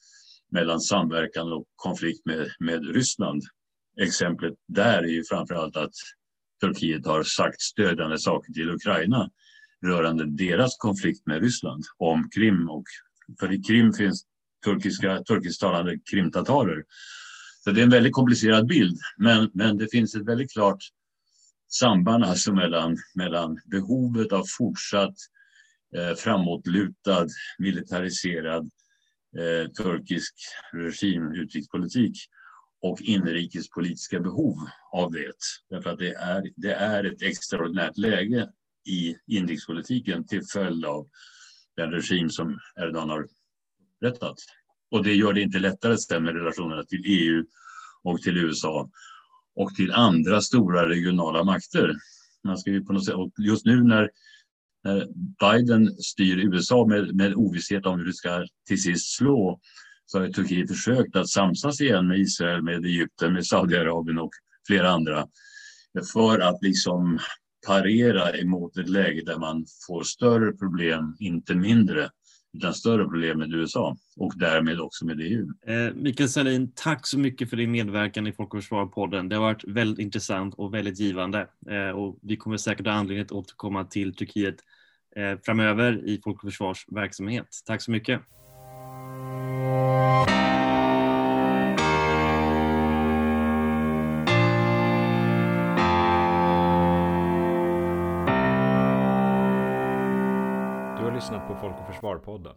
mellan 0.52 0.80
samverkan 0.80 1.52
och 1.52 1.64
konflikt 1.76 2.26
med, 2.26 2.48
med 2.58 2.94
Ryssland. 2.94 3.42
Exemplet 4.00 4.54
där 4.68 5.02
är 5.02 5.08
ju 5.08 5.24
framförallt 5.24 5.76
att 5.76 5.94
Turkiet 6.60 7.06
har 7.06 7.22
sagt 7.22 7.60
stödjande 7.60 8.18
saker 8.18 8.52
till 8.52 8.70
Ukraina 8.70 9.30
rörande 9.86 10.36
deras 10.36 10.76
konflikt 10.76 11.26
med 11.26 11.42
Ryssland 11.42 11.84
om 11.98 12.28
Krim. 12.34 12.68
Och, 12.70 12.84
för 13.40 13.52
i 13.52 13.62
Krim 13.62 13.92
finns 13.92 14.24
turkiska, 14.64 15.22
turkisktalande 15.22 15.98
krimtatarer 16.10 16.84
så 17.64 17.70
det 17.70 17.80
är 17.80 17.84
en 17.84 17.90
väldigt 17.90 18.12
komplicerad 18.12 18.66
bild, 18.66 18.98
men, 19.16 19.50
men 19.54 19.78
det 19.78 19.90
finns 19.90 20.14
ett 20.14 20.26
väldigt 20.26 20.52
klart 20.52 20.78
samband 21.68 22.24
alltså 22.24 22.52
mellan, 22.52 22.96
mellan 23.14 23.60
behovet 23.64 24.32
av 24.32 24.44
fortsatt 24.58 25.14
eh, 25.96 26.14
framåtlutad, 26.14 27.26
militariserad 27.58 28.70
eh, 29.38 29.70
turkisk 29.70 30.34
regim, 30.72 31.32
utrikespolitik 31.32 32.16
och 32.82 33.02
inrikespolitiska 33.02 34.20
behov 34.20 34.56
av 34.92 35.12
det. 35.12 35.32
Därför 35.70 35.90
att 35.90 35.98
det 35.98 36.14
är, 36.14 36.42
det 36.56 36.74
är 36.74 37.04
ett 37.04 37.22
extraordinärt 37.22 37.98
läge 37.98 38.48
i 38.88 39.16
inrikespolitiken 39.26 40.26
till 40.26 40.42
följd 40.52 40.84
av 40.84 41.08
den 41.76 41.90
regim 41.90 42.30
som 42.30 42.58
Erdogan 42.76 43.10
har 43.10 43.26
rättat. 44.00 44.36
Och 44.94 45.04
det 45.04 45.14
gör 45.14 45.32
det 45.32 45.40
inte 45.40 45.58
lättare 45.58 45.98
sen 45.98 46.24
med 46.24 46.34
relationerna 46.34 46.84
till 46.84 47.02
EU 47.04 47.44
och 48.02 48.22
till 48.22 48.36
USA 48.36 48.90
och 49.56 49.74
till 49.74 49.92
andra 49.92 50.40
stora 50.40 50.88
regionala 50.88 51.44
makter. 51.44 51.94
Man 52.44 52.58
ska 52.58 52.70
ju 52.70 52.84
på 52.84 52.92
något 52.92 53.04
sätt, 53.04 53.14
och 53.14 53.30
just 53.38 53.66
nu 53.66 53.82
när, 53.82 54.10
när 54.84 55.06
Biden 55.40 55.90
styr 55.96 56.38
USA 56.38 56.86
med, 56.86 57.16
med 57.16 57.34
ovisshet 57.34 57.86
om 57.86 57.98
hur 57.98 58.06
det 58.06 58.12
ska 58.12 58.46
till 58.68 58.82
sist 58.82 59.16
slå 59.16 59.60
så 60.06 60.18
har 60.18 60.28
Turkiet 60.28 60.68
försökt 60.68 61.16
att 61.16 61.28
samsas 61.28 61.80
igen 61.80 62.08
med 62.08 62.18
Israel, 62.18 62.62
med 62.62 62.84
Egypten, 62.84 63.32
med 63.32 63.46
Saudiarabien 63.46 64.18
och 64.18 64.32
flera 64.66 64.90
andra 64.90 65.26
för 66.12 66.38
att 66.38 66.62
liksom 66.62 67.18
parera 67.66 68.32
emot 68.32 68.76
ett 68.76 68.88
läge 68.88 69.22
där 69.24 69.38
man 69.38 69.66
får 69.86 70.02
större 70.02 70.52
problem, 70.52 71.16
inte 71.18 71.54
mindre, 71.54 72.10
utan 72.54 72.74
större 72.74 73.04
problem 73.04 73.38
med 73.38 73.52
USA 73.52 73.96
och 74.16 74.32
därmed 74.36 74.80
också 74.80 75.06
med 75.06 75.20
EU. 75.20 75.48
Eh, 75.66 75.94
Mikael 75.94 76.28
Salin, 76.28 76.72
tack 76.74 77.06
så 77.06 77.18
mycket 77.18 77.50
för 77.50 77.56
din 77.56 77.70
medverkan 77.70 78.26
i 78.26 78.32
Folk 78.32 78.54
och 78.54 78.60
Försvar-podden. 78.60 79.28
Det 79.28 79.36
har 79.36 79.42
varit 79.42 79.64
väldigt 79.64 79.98
intressant 79.98 80.54
och 80.54 80.74
väldigt 80.74 80.98
givande 80.98 81.48
eh, 81.70 81.88
och 81.88 82.18
vi 82.22 82.36
kommer 82.36 82.56
säkert 82.56 82.86
ha 82.86 82.92
anledning 82.92 83.24
att 83.24 83.32
återkomma 83.32 83.84
till 83.84 84.14
Turkiet 84.14 84.56
eh, 85.16 85.38
framöver 85.44 86.08
i 86.08 86.20
Folk 86.24 86.44
och 86.44 86.50
Försvars 86.50 86.86
verksamhet. 86.88 87.46
Tack 87.66 87.82
så 87.82 87.90
mycket. 87.90 88.20
Kvar-podden. 102.04 102.56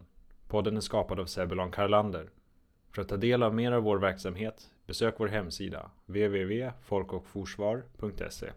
Är 0.76 0.80
skapad 0.80 1.20
av 1.20 1.26
Sebulon 1.26 1.70
Karlander. 1.70 2.30
För 2.94 3.02
att 3.02 3.08
ta 3.08 3.16
del 3.16 3.42
av 3.42 3.54
mer 3.54 3.72
av 3.72 3.82
vår 3.82 3.98
verksamhet, 3.98 4.70
besök 4.86 5.14
vår 5.18 5.28
hemsida 5.28 5.90
www.folkochforsvar.se 6.06 8.50